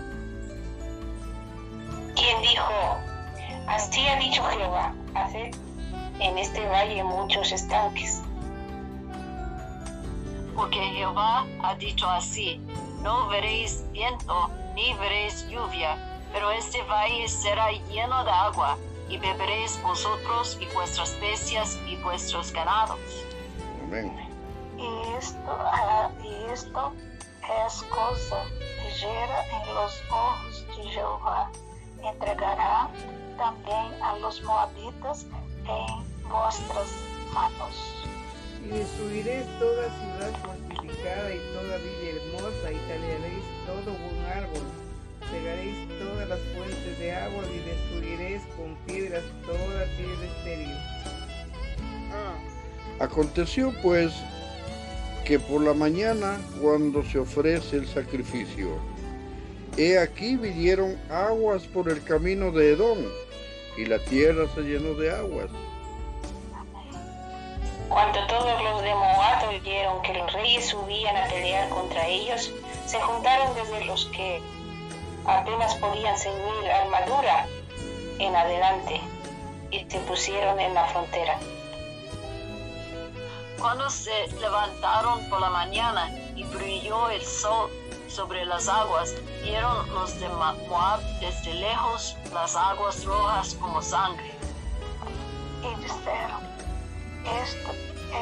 Quien 2.15 2.41
dijo, 2.41 2.97
así 3.67 4.05
ha 4.07 4.19
dicho 4.19 4.43
Jehová, 4.43 4.93
haced 5.15 5.55
en 6.19 6.37
este 6.37 6.65
valle 6.67 7.03
muchos 7.03 7.51
estanques. 7.51 8.21
Porque 10.55 10.79
Jehová 10.79 11.45
ha 11.63 11.75
dicho 11.75 12.07
así, 12.09 12.59
no 13.01 13.27
veréis 13.29 13.85
viento 13.93 14.49
veréis 14.99 15.47
lluvia, 15.49 15.97
pero 16.33 16.51
este 16.51 16.81
valle 16.83 17.27
será 17.27 17.71
lleno 17.89 18.23
de 18.23 18.31
agua, 18.31 18.77
y 19.09 19.17
beberéis 19.17 19.81
vosotros 19.81 20.57
y 20.61 20.65
vuestras 20.73 21.19
bestias 21.19 21.77
y 21.87 21.95
vuestros 21.97 22.53
ganados. 22.53 22.99
Amén. 23.83 24.13
Y 24.77 25.17
esto, 25.17 25.57
y 26.23 26.51
esto 26.51 26.93
es 27.65 27.83
cosa 27.83 28.45
ligera 28.83 29.45
en 29.47 29.73
los 29.73 30.01
ojos 30.11 30.65
de 30.67 30.83
Jehová. 30.83 31.49
Entregará 32.03 32.89
también 33.37 34.01
a 34.01 34.17
los 34.17 34.41
moabitas 34.43 35.25
en 35.65 36.29
vuestras 36.29 36.87
manos. 37.33 37.95
Y 38.63 38.67
destruiréis 38.67 39.47
toda 39.57 39.89
ciudad 39.89 40.33
y 40.99 41.39
toda 41.53 41.77
villa 41.77 42.09
hermosa, 42.17 42.71
y 42.71 42.77
talearéis 42.87 43.45
todo 43.65 43.93
buen 43.93 44.25
árbol. 44.25 44.63
Cegaréis 45.31 45.87
todas 45.99 46.27
las 46.27 46.39
fuentes 46.55 46.99
de 46.99 47.11
agua 47.11 47.43
y 47.53 47.59
destruiréis 47.69 48.41
con 48.57 48.75
piedras 48.85 49.23
toda 49.45 49.85
tierra 49.95 50.25
estéril. 50.37 50.75
Aconteció 52.99 53.73
pues 53.81 54.11
que 55.25 55.39
por 55.39 55.61
la 55.61 55.73
mañana, 55.73 56.37
cuando 56.61 57.03
se 57.03 57.19
ofrece 57.19 57.77
el 57.77 57.87
sacrificio, 57.87 58.77
he 59.77 59.97
aquí 59.97 60.35
vinieron 60.35 60.97
aguas 61.09 61.63
por 61.63 61.89
el 61.89 62.03
camino 62.03 62.51
de 62.51 62.71
Edom, 62.71 62.97
y 63.77 63.85
la 63.85 63.99
tierra 63.99 64.45
se 64.55 64.61
llenó 64.61 64.95
de 64.95 65.11
aguas. 65.11 65.49
Cuando 67.89 68.25
todos 68.27 68.63
los 68.63 68.81
de 68.83 68.93
Moab 68.93 69.49
oyeron 69.49 70.01
que 70.03 70.13
los 70.13 70.31
reyes 70.31 70.69
subían 70.69 71.17
a 71.17 71.27
pelear 71.27 71.67
contra 71.69 72.05
ellos, 72.05 72.51
se 72.85 73.01
juntaron 73.01 73.55
desde 73.55 73.83
los 73.85 74.05
que 74.07 74.41
apenas 75.25 75.73
podían 75.75 76.15
ceñir 76.17 76.71
armadura 76.71 77.47
en 78.19 78.35
adelante 78.35 79.01
y 79.71 79.85
se 79.89 79.99
pusieron 80.01 80.59
en 80.59 80.75
la 80.75 80.85
frontera. 80.85 81.39
Cuando 83.59 83.89
se 83.89 84.27
levantaron 84.39 85.27
por 85.27 85.41
la 85.41 85.49
mañana 85.49 86.11
y 86.35 86.43
brilló 86.43 87.09
el 87.09 87.25
sol 87.25 87.71
sobre 88.07 88.45
las 88.45 88.69
aguas, 88.69 89.15
vieron 89.43 89.91
los 89.95 90.19
de 90.19 90.29
Moab 90.29 91.01
desde 91.19 91.55
lejos 91.55 92.15
las 92.31 92.55
aguas 92.55 93.03
rojas 93.03 93.55
como 93.55 93.81
sangre. 93.81 94.31
Y 95.63 95.81
esto, 97.43 97.71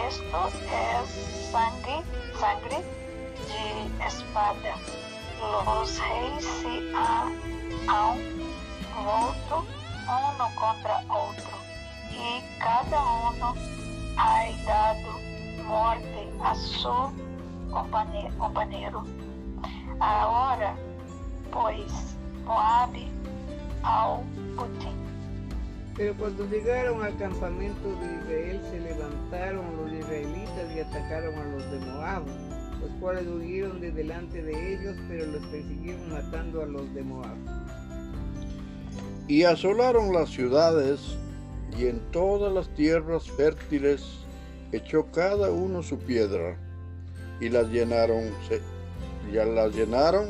esto 0.07 0.47
es 0.47 1.51
sangre, 1.51 2.03
sangre 2.39 2.77
de 3.47 4.05
espada. 4.05 4.75
Los 5.39 5.99
reis 5.99 6.45
se 6.61 6.95
han, 6.95 7.39
han 7.87 8.17
vuelto 8.95 9.65
uno 10.07 10.49
contra 10.55 11.03
otro, 11.09 11.57
y 12.11 12.59
cada 12.59 13.03
uno 13.29 13.55
ha 14.17 14.45
dado 14.65 15.19
muerte 15.63 16.29
a 16.43 16.55
su 16.55 16.89
compane- 17.71 18.31
compañero. 18.37 19.03
Ahora, 19.99 20.75
pues, 21.51 21.91
Moabe 22.45 23.07
ao 23.83 24.23
botín. 24.55 25.06
Pero 25.97 26.15
cuando 26.15 26.45
llegaron 26.45 27.01
al 27.01 27.17
campamento 27.17 27.89
de 27.89 28.15
Israel, 28.21 28.62
se 28.69 28.79
levantaron 28.79 29.65
los 29.77 29.91
israelitas 29.91 30.75
y 30.75 30.79
atacaron 30.79 31.33
a 31.33 31.45
los 31.45 31.71
de 31.71 31.79
Moab, 31.79 32.23
los 32.79 32.91
cuales 32.99 33.25
huyeron 33.27 33.81
de 33.81 33.91
delante 33.91 34.43
de 34.43 34.73
ellos, 34.75 34.95
pero 35.07 35.25
los 35.25 35.43
persiguieron 35.47 36.12
matando 36.12 36.62
a 36.62 36.67
los 36.67 36.93
de 36.93 37.01
Moab. 37.01 37.36
Y 39.27 39.43
asolaron 39.43 40.13
las 40.13 40.29
ciudades, 40.29 41.17
y 41.75 41.88
en 41.88 41.99
todas 42.12 42.53
las 42.53 42.69
tierras 42.75 43.29
fértiles 43.31 44.03
echó 44.71 45.07
cada 45.12 45.49
uno 45.49 45.81
su 45.81 45.97
piedra, 45.97 46.57
y 47.41 47.49
las 47.49 47.69
llenaron, 47.69 48.25
ya 49.33 49.45
las 49.45 49.75
llenaron, 49.75 50.27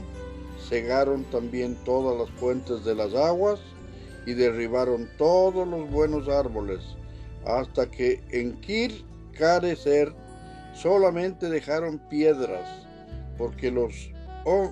cegaron 0.70 1.26
también 1.26 1.76
todas 1.84 2.18
las 2.18 2.30
fuentes 2.40 2.86
de 2.86 2.96
las 2.96 3.14
aguas, 3.14 3.60
y 4.28 4.34
derribaron 4.34 5.10
todos 5.18 5.66
los 5.66 5.90
buenos 5.90 6.28
árboles, 6.28 6.82
hasta 7.46 7.90
que 7.90 8.22
en 8.32 8.60
Kir 8.60 9.06
Carecer 9.38 10.14
solamente 10.74 11.50
dejaron 11.50 11.98
piedras, 12.10 12.86
porque 13.38 13.72
los 13.72 14.12
ho- 14.46 14.70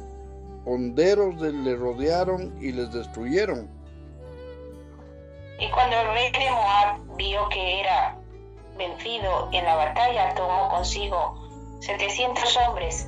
honderos 0.65 1.39
de- 1.41 1.53
le 1.53 1.75
rodearon 1.75 2.53
y 2.61 2.73
les 2.73 2.91
destruyeron. 2.91 3.69
Y 5.57 5.71
cuando 5.71 5.95
el 6.01 6.07
rey 6.07 6.31
de 6.33 6.51
Moab 6.51 7.15
vio 7.15 7.47
que 7.47 7.79
era 7.79 8.17
vencido 8.77 9.49
en 9.53 9.63
la 9.63 9.75
batalla, 9.75 10.35
tomó 10.35 10.67
consigo 10.69 11.77
700 11.79 12.57
hombres 12.57 13.07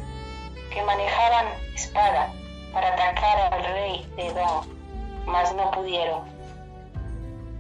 que 0.74 0.82
manejaban 0.84 1.48
espada 1.76 2.32
para 2.72 2.94
atacar 2.94 3.54
al 3.54 3.64
rey 3.66 4.10
de 4.16 4.28
Edom, 4.28 4.66
mas 5.26 5.54
no 5.56 5.72
pudieron. 5.72 6.37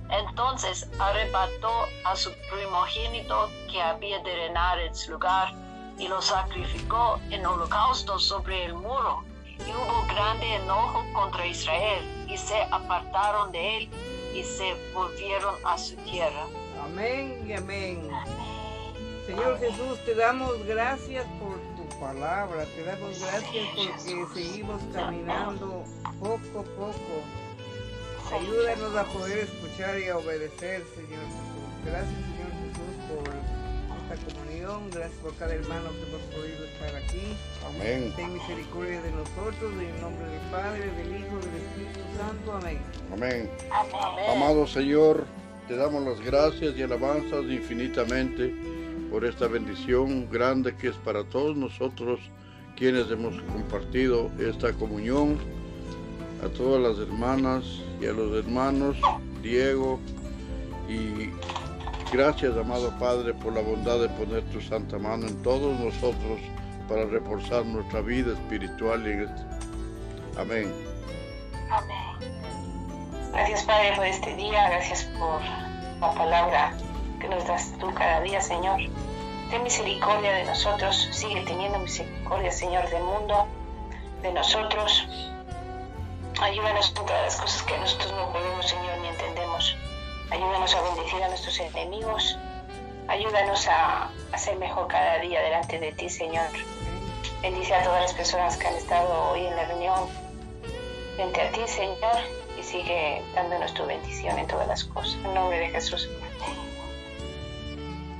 Entonces 0.09 0.89
arrebató 0.99 1.85
a 2.05 2.15
su 2.15 2.31
primogénito 2.51 3.49
que 3.69 3.81
había 3.81 4.19
de 4.19 4.33
reinar 4.33 4.79
en 4.79 4.95
su 4.95 5.11
lugar 5.11 5.53
y 5.97 6.07
lo 6.07 6.21
sacrificó 6.21 7.19
en 7.29 7.45
holocausto 7.45 8.19
sobre 8.19 8.65
el 8.65 8.73
muro. 8.73 9.23
Y 9.59 9.71
hubo 9.71 10.05
grande 10.07 10.55
enojo 10.55 11.03
contra 11.13 11.45
Israel 11.45 12.27
y 12.29 12.37
se 12.37 12.61
apartaron 12.71 13.51
de 13.51 13.77
él 13.77 13.89
y 14.35 14.43
se 14.43 14.75
volvieron 14.93 15.55
a 15.65 15.77
su 15.77 15.95
tierra. 15.97 16.45
Amén 16.83 17.43
y 17.47 17.53
amén. 17.53 18.09
Amén. 18.13 18.47
Señor 19.25 19.59
Jesús, 19.59 19.99
te 20.05 20.15
damos 20.15 20.63
gracias 20.65 21.25
por 21.39 21.59
tu 21.75 21.99
palabra, 21.99 22.65
te 22.75 22.83
damos 22.85 23.19
gracias 23.19 23.67
porque 23.75 24.25
seguimos 24.33 24.81
caminando 24.93 25.83
poco 26.19 26.59
a 26.59 26.63
poco. 26.63 27.46
Ayúdanos 28.33 28.95
a 28.95 29.05
poder 29.05 29.39
escuchar 29.39 29.99
y 29.99 30.09
a 30.09 30.17
obedecer, 30.17 30.83
Señor 30.95 31.23
Jesús. 31.23 31.67
Gracias, 31.85 32.13
Señor 32.13 32.51
Jesús, 32.59 32.93
por 33.07 34.13
esta 34.13 34.35
comunión. 34.35 34.89
Gracias 34.91 35.19
por 35.21 35.33
cada 35.35 35.55
hermano 35.55 35.89
que 35.91 36.09
hemos 36.09 36.21
podido 36.35 36.65
estar 36.65 36.95
aquí. 36.95 37.37
Amén. 37.65 38.13
Ten 38.17 38.33
misericordia 38.33 39.01
de 39.01 39.11
nosotros, 39.11 39.71
en 39.73 39.79
el 39.79 40.01
nombre 40.01 40.27
del 40.27 40.51
Padre, 40.51 40.91
del 40.91 41.21
Hijo, 41.21 41.37
del 41.37 41.55
Espíritu 41.55 41.99
Santo. 42.17 42.51
Amén. 42.53 42.79
Amén. 43.13 43.49
Amém. 43.71 44.29
Amado 44.29 44.67
Señor, 44.67 45.25
te 45.69 45.77
damos 45.77 46.03
las 46.03 46.19
gracias 46.19 46.75
y 46.75 46.83
alabanzas 46.83 47.45
infinitamente 47.45 48.53
por 49.09 49.23
esta 49.23 49.47
bendición 49.47 50.29
grande 50.29 50.75
que 50.75 50.89
es 50.89 50.95
para 50.97 51.23
todos 51.23 51.55
nosotros 51.55 52.19
quienes 52.75 53.09
hemos 53.09 53.41
compartido 53.53 54.29
esta 54.37 54.73
comunión, 54.73 55.37
a 56.43 56.49
todas 56.49 56.81
las 56.81 57.07
hermanas 57.07 57.63
y 57.99 58.05
a 58.05 58.11
los 58.11 58.43
hermanos, 58.43 58.97
Diego, 59.41 59.99
y 60.87 61.29
gracias, 62.11 62.55
amado 62.57 62.93
Padre, 62.99 63.33
por 63.33 63.53
la 63.53 63.61
bondad 63.61 63.99
de 63.99 64.09
poner 64.09 64.43
tu 64.51 64.61
santa 64.61 64.97
mano 64.97 65.27
en 65.27 65.41
todos 65.43 65.79
nosotros 65.79 66.39
para 66.87 67.05
reforzar 67.05 67.65
nuestra 67.65 68.01
vida 68.01 68.33
espiritual 68.33 69.05
en 69.07 69.21
este. 69.23 69.41
Amén. 70.39 70.73
Amém. 71.69 72.37
Gracias 73.33 73.63
Padre 73.63 73.93
por 73.95 74.05
este 74.05 74.35
día, 74.35 74.69
gracias 74.69 75.03
por 75.19 75.41
la 75.99 76.11
palabra 76.13 76.73
que 77.19 77.27
nos 77.27 77.45
das 77.45 77.73
tú 77.79 77.93
cada 77.93 78.21
día, 78.21 78.41
Señor. 78.41 78.79
Ten 79.49 79.63
misericordia 79.63 80.31
de 80.33 80.45
nosotros, 80.45 81.07
sigue 81.11 81.41
teniendo 81.45 81.79
misericordia, 81.79 82.51
Señor, 82.51 82.89
del 82.89 83.03
mundo, 83.03 83.47
de 84.21 84.33
nosotros. 84.33 85.07
Ayúdanos 86.41 86.93
todas 86.93 87.23
las 87.23 87.41
cosas 87.41 87.63
que 87.63 87.77
nosotros 87.77 88.11
no 88.13 88.31
podemos, 88.31 88.67
Señor, 88.67 88.97
ni 88.99 89.07
entendemos. 89.07 89.75
Ayúdanos 90.29 90.75
a 90.75 90.81
bendecir 90.81 91.23
a 91.23 91.29
nuestros 91.29 91.59
enemigos. 91.59 92.37
Ayúdanos 93.07 93.67
a, 93.67 94.09
a 94.31 94.37
ser 94.37 94.57
mejor 94.57 94.87
cada 94.87 95.19
día 95.19 95.41
delante 95.41 95.79
de 95.79 95.91
ti, 95.93 96.09
Señor. 96.09 96.47
Bendice 97.41 97.73
a 97.73 97.83
todas 97.83 98.01
las 98.01 98.13
personas 98.13 98.57
que 98.57 98.67
han 98.67 98.75
estado 98.75 99.31
hoy 99.31 99.45
en 99.45 99.55
la 99.55 99.65
reunión 99.65 100.09
frente 101.15 101.41
a 101.41 101.51
ti, 101.51 101.61
Señor, 101.65 102.19
y 102.59 102.63
sigue 102.63 103.23
dándonos 103.33 103.73
tu 103.73 103.85
bendición 103.85 104.37
en 104.37 104.47
todas 104.47 104.67
las 104.67 104.83
cosas. 104.83 105.15
En 105.23 105.33
nombre 105.33 105.57
de 105.59 105.69
Jesús. 105.69 106.07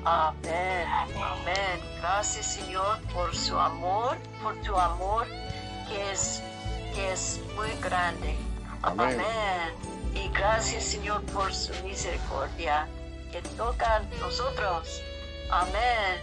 Amén, 0.09 0.87
amén. 1.15 1.81
Gracias 1.99 2.45
Señor 2.45 3.01
por 3.13 3.35
su 3.35 3.59
amor, 3.59 4.17
por 4.41 4.55
tu 4.61 4.73
amor 4.77 5.27
que 5.89 6.11
es, 6.11 6.41
que 6.93 7.11
es 7.13 7.39
muy 7.55 7.69
grande. 7.81 8.35
Amén. 8.81 9.19
Amén. 9.19 9.73
Y 10.13 10.29
gracias 10.29 10.83
Señor 10.83 11.21
por 11.33 11.53
su 11.53 11.73
misericordia 11.83 12.87
que 13.31 13.41
toca 13.55 13.97
a 13.97 13.99
nosotros. 14.19 15.01
Amén. 15.51 16.21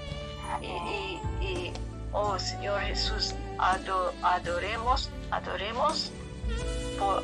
Y, 0.61 0.67
y, 0.67 1.47
y, 1.47 1.73
oh 2.13 2.39
Señor 2.39 2.81
Jesús, 2.83 3.35
ado- 3.59 4.13
adoremos, 4.23 5.11
adoremos, 5.31 6.11
por, 6.99 7.23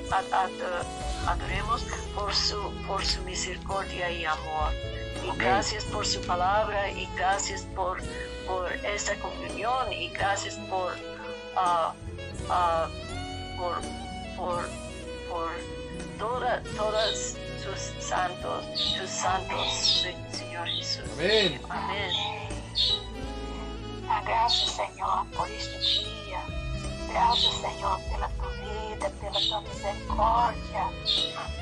adoremos 1.26 1.82
por 2.14 2.34
su, 2.34 2.72
por 2.86 3.04
su 3.04 3.20
misericordia 3.22 4.10
y 4.10 4.24
amor. 4.24 4.72
Y 5.24 5.36
gracias 5.36 5.84
por 5.84 6.06
su 6.06 6.20
palabra 6.22 6.90
y 6.90 7.06
gracias 7.16 7.62
por, 7.76 8.00
por 8.46 8.72
esta 8.72 9.14
comunión 9.16 9.92
y 9.92 10.08
gracias 10.08 10.54
por, 10.70 10.94
ah, 11.56 11.92
ah, 12.48 12.88
por, 13.60 13.78
por, 14.36 14.68
por 15.28 15.50
toda, 16.18 16.62
todas 16.76 17.36
sus 17.62 18.02
santos, 18.02 18.64
sus 18.74 19.10
santos, 19.10 20.02
Señor 20.32 20.66
Jesús. 20.66 21.04
Amén. 21.12 21.60
Amén. 21.68 22.10
Ah, 24.08 24.22
Graças, 24.24 24.70
Senhor, 24.70 25.26
por 25.36 25.48
este 25.50 25.78
dia. 25.78 26.42
Graças, 27.08 27.54
Senhor, 27.60 28.00
pela 28.10 28.28
tua 28.30 28.50
vida, 28.50 29.10
pela 29.20 29.40
tua 29.40 29.60
misericórdia. 29.60 30.86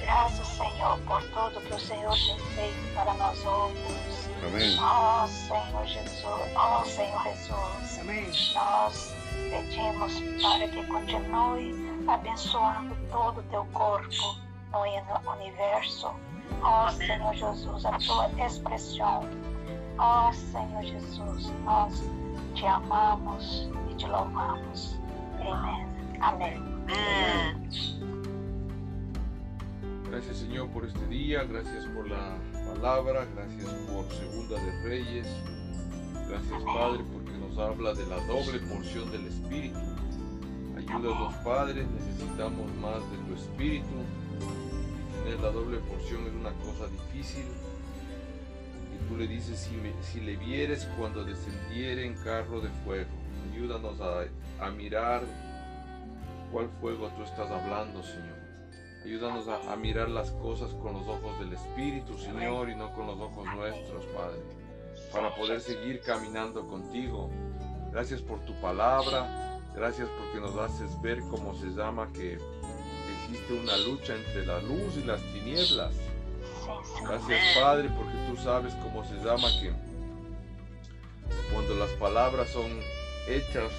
Graças, 0.01 0.47
Senhor, 0.47 0.99
por 1.01 1.23
tudo 1.25 1.61
que 1.61 1.75
o 1.75 1.81
Senhor 1.81 2.15
tem 2.15 2.39
feito 2.55 2.95
para 2.95 3.13
nós 3.15 3.45
outros. 3.45 4.29
Amén. 4.47 4.79
Ó 4.81 5.27
Senhor 5.27 5.85
Jesus, 5.85 6.25
ó 6.55 6.85
Senhor 6.85 7.23
Jesus, 7.25 7.99
Amén. 8.01 8.31
nós 8.55 9.13
pedimos 9.51 10.13
para 10.41 10.69
que 10.69 10.85
continue 10.85 11.88
abençoando 12.11 12.95
todo 13.11 13.41
o 13.41 13.43
teu 13.45 13.65
corpo 13.67 14.37
no 14.73 14.81
uni- 14.81 15.43
universo. 15.43 16.11
Ó 16.63 16.89
Amém. 16.89 17.07
Senhor 17.07 17.35
Jesus, 17.35 17.85
a 17.85 17.99
tua 17.99 18.29
expressão. 18.47 19.29
Ó 19.99 20.33
Senhor 20.33 20.83
Jesus, 20.83 21.53
nós 21.65 22.03
te 22.55 22.67
amamos 22.67 23.69
e 23.91 23.95
te 23.95 24.07
louvamos. 24.07 24.99
Amém. 25.41 25.87
Amém. 26.21 26.57
Amén. 26.89 27.69
Gracias 30.11 30.39
Señor 30.39 30.69
por 30.71 30.85
este 30.87 31.05
día, 31.07 31.45
gracias 31.45 31.85
por 31.87 32.09
la 32.09 32.39
palabra, 32.75 33.27
gracias 33.35 33.71
por 33.87 34.05
Segunda 34.07 34.57
de 34.59 34.83
Reyes, 34.83 35.27
gracias 36.29 36.63
Padre 36.65 37.05
porque 37.13 37.33
nos 37.33 37.59
habla 37.59 37.93
de 37.93 38.07
la 38.07 38.17
doble 38.27 38.59
porción 38.61 39.11
del 39.11 39.27
Espíritu. 39.27 39.79
Ayúdanos 40.89 41.35
Padre, 41.45 41.87
necesitamos 41.87 42.75
más 42.77 43.01
de 43.11 43.19
tu 43.27 43.35
Espíritu. 43.35 43.87
Tener 45.23 45.41
la 45.41 45.51
doble 45.51 45.79
porción 45.81 46.27
es 46.27 46.33
una 46.33 46.53
cosa 46.53 46.89
difícil. 46.89 47.45
Y 48.95 49.09
tú 49.09 49.17
le 49.19 49.27
dices, 49.27 49.71
si, 50.03 50.21
le 50.21 50.37
vieres 50.37 50.89
cuando 50.99 51.25
descendiere 51.25 52.07
en 52.07 52.15
carro 52.17 52.61
de 52.61 52.71
fuego, 52.85 53.11
ayúdanos 53.53 54.01
a, 54.01 54.65
a 54.65 54.71
mirar 54.71 55.23
cuál 56.51 56.71
fuego 56.81 57.09
tú 57.17 57.23
estás 57.23 57.51
hablando, 57.51 58.03
Señor. 58.03 58.39
Ayúdanos 59.05 59.47
a, 59.49 59.73
a 59.73 59.77
mirar 59.77 60.09
las 60.09 60.31
cosas 60.33 60.73
con 60.75 60.95
los 60.95 61.07
ojos 61.07 61.39
del 61.39 61.53
Espíritu, 61.53 62.17
Señor, 62.19 62.71
y 62.71 62.77
no 62.77 62.93
con 62.95 63.07
los 63.07 63.21
ojos 63.21 63.47
nuestros, 63.55 64.05
Padre, 64.07 64.41
para 65.13 65.35
poder 65.35 65.61
seguir 65.61 66.01
caminando 66.01 66.67
contigo. 66.67 67.31
Gracias 67.93 68.21
por 68.21 68.41
tu 68.41 68.59
palabra, 68.61 69.48
gracias 69.79 70.09
porque 70.19 70.41
nos 70.41 70.57
haces 70.57 71.01
ver 71.01 71.21
cómo 71.31 71.55
se 71.55 71.67
llama 71.67 72.09
que 72.13 72.39
existe 73.23 73.53
una 73.53 73.77
lucha 73.79 74.15
entre 74.17 74.45
la 74.45 74.61
luz 74.61 74.97
y 74.97 75.05
las 75.05 75.21
tinieblas. 75.33 75.95
Gracias 77.03 77.41
Padre 77.57 77.89
porque 77.97 78.17
tú 78.29 78.37
sabes 78.43 78.75
cómo 78.83 79.05
se 79.05 79.15
llama 79.25 79.49
que 79.61 79.73
cuando 81.53 81.75
las 81.77 81.91
palabras 81.93 82.51
son 82.51 82.71
hechas 83.29 83.71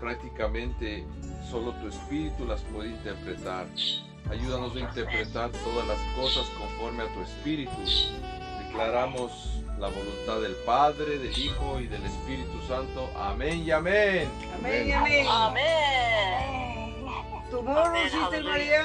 prácticamente 0.00 1.04
solo 1.50 1.72
tu 1.74 1.88
espíritu 1.88 2.44
las 2.46 2.60
puede 2.62 2.90
interpretar. 2.90 3.66
Ayúdanos 4.30 4.74
a 4.76 4.80
interpretar 4.80 5.50
todas 5.50 5.86
las 5.86 5.98
cosas 6.16 6.48
conforme 6.58 7.02
a 7.02 7.12
tu 7.12 7.20
espíritu. 7.22 7.72
Declaramos 8.74 9.30
la 9.78 9.86
voluntad 9.86 10.40
del 10.40 10.56
Padre, 10.66 11.18
del 11.18 11.38
Hijo 11.38 11.78
y 11.78 11.86
del 11.86 12.04
Espíritu 12.04 12.60
Santo. 12.66 13.08
Amén 13.16 13.62
y 13.64 13.70
amén. 13.70 14.28
Amén. 14.58 14.92
Amén. 14.92 15.26
Amén. 15.28 17.06
Tomorrow, 17.52 17.86
Amén, 17.86 18.10
Sister 18.10 18.40
aleluya. 18.40 18.82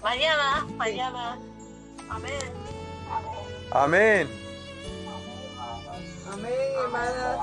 María. 0.00 0.36
Mañana, 0.36 0.66
mañana. 0.76 1.38
Amén. 2.08 2.32
Amén. 3.72 4.28
Amén, 6.32 6.52
hermanas. 6.80 7.38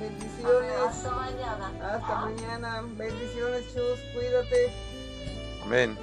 Bendiciones. 0.00 0.72
Hasta 0.88 1.10
mañana. 1.12 1.72
Hasta 1.94 2.14
mañana. 2.16 2.82
Bendiciones, 2.96 3.62
Chus. 3.72 4.00
Cuídate. 4.12 4.72
Amén. 5.62 5.96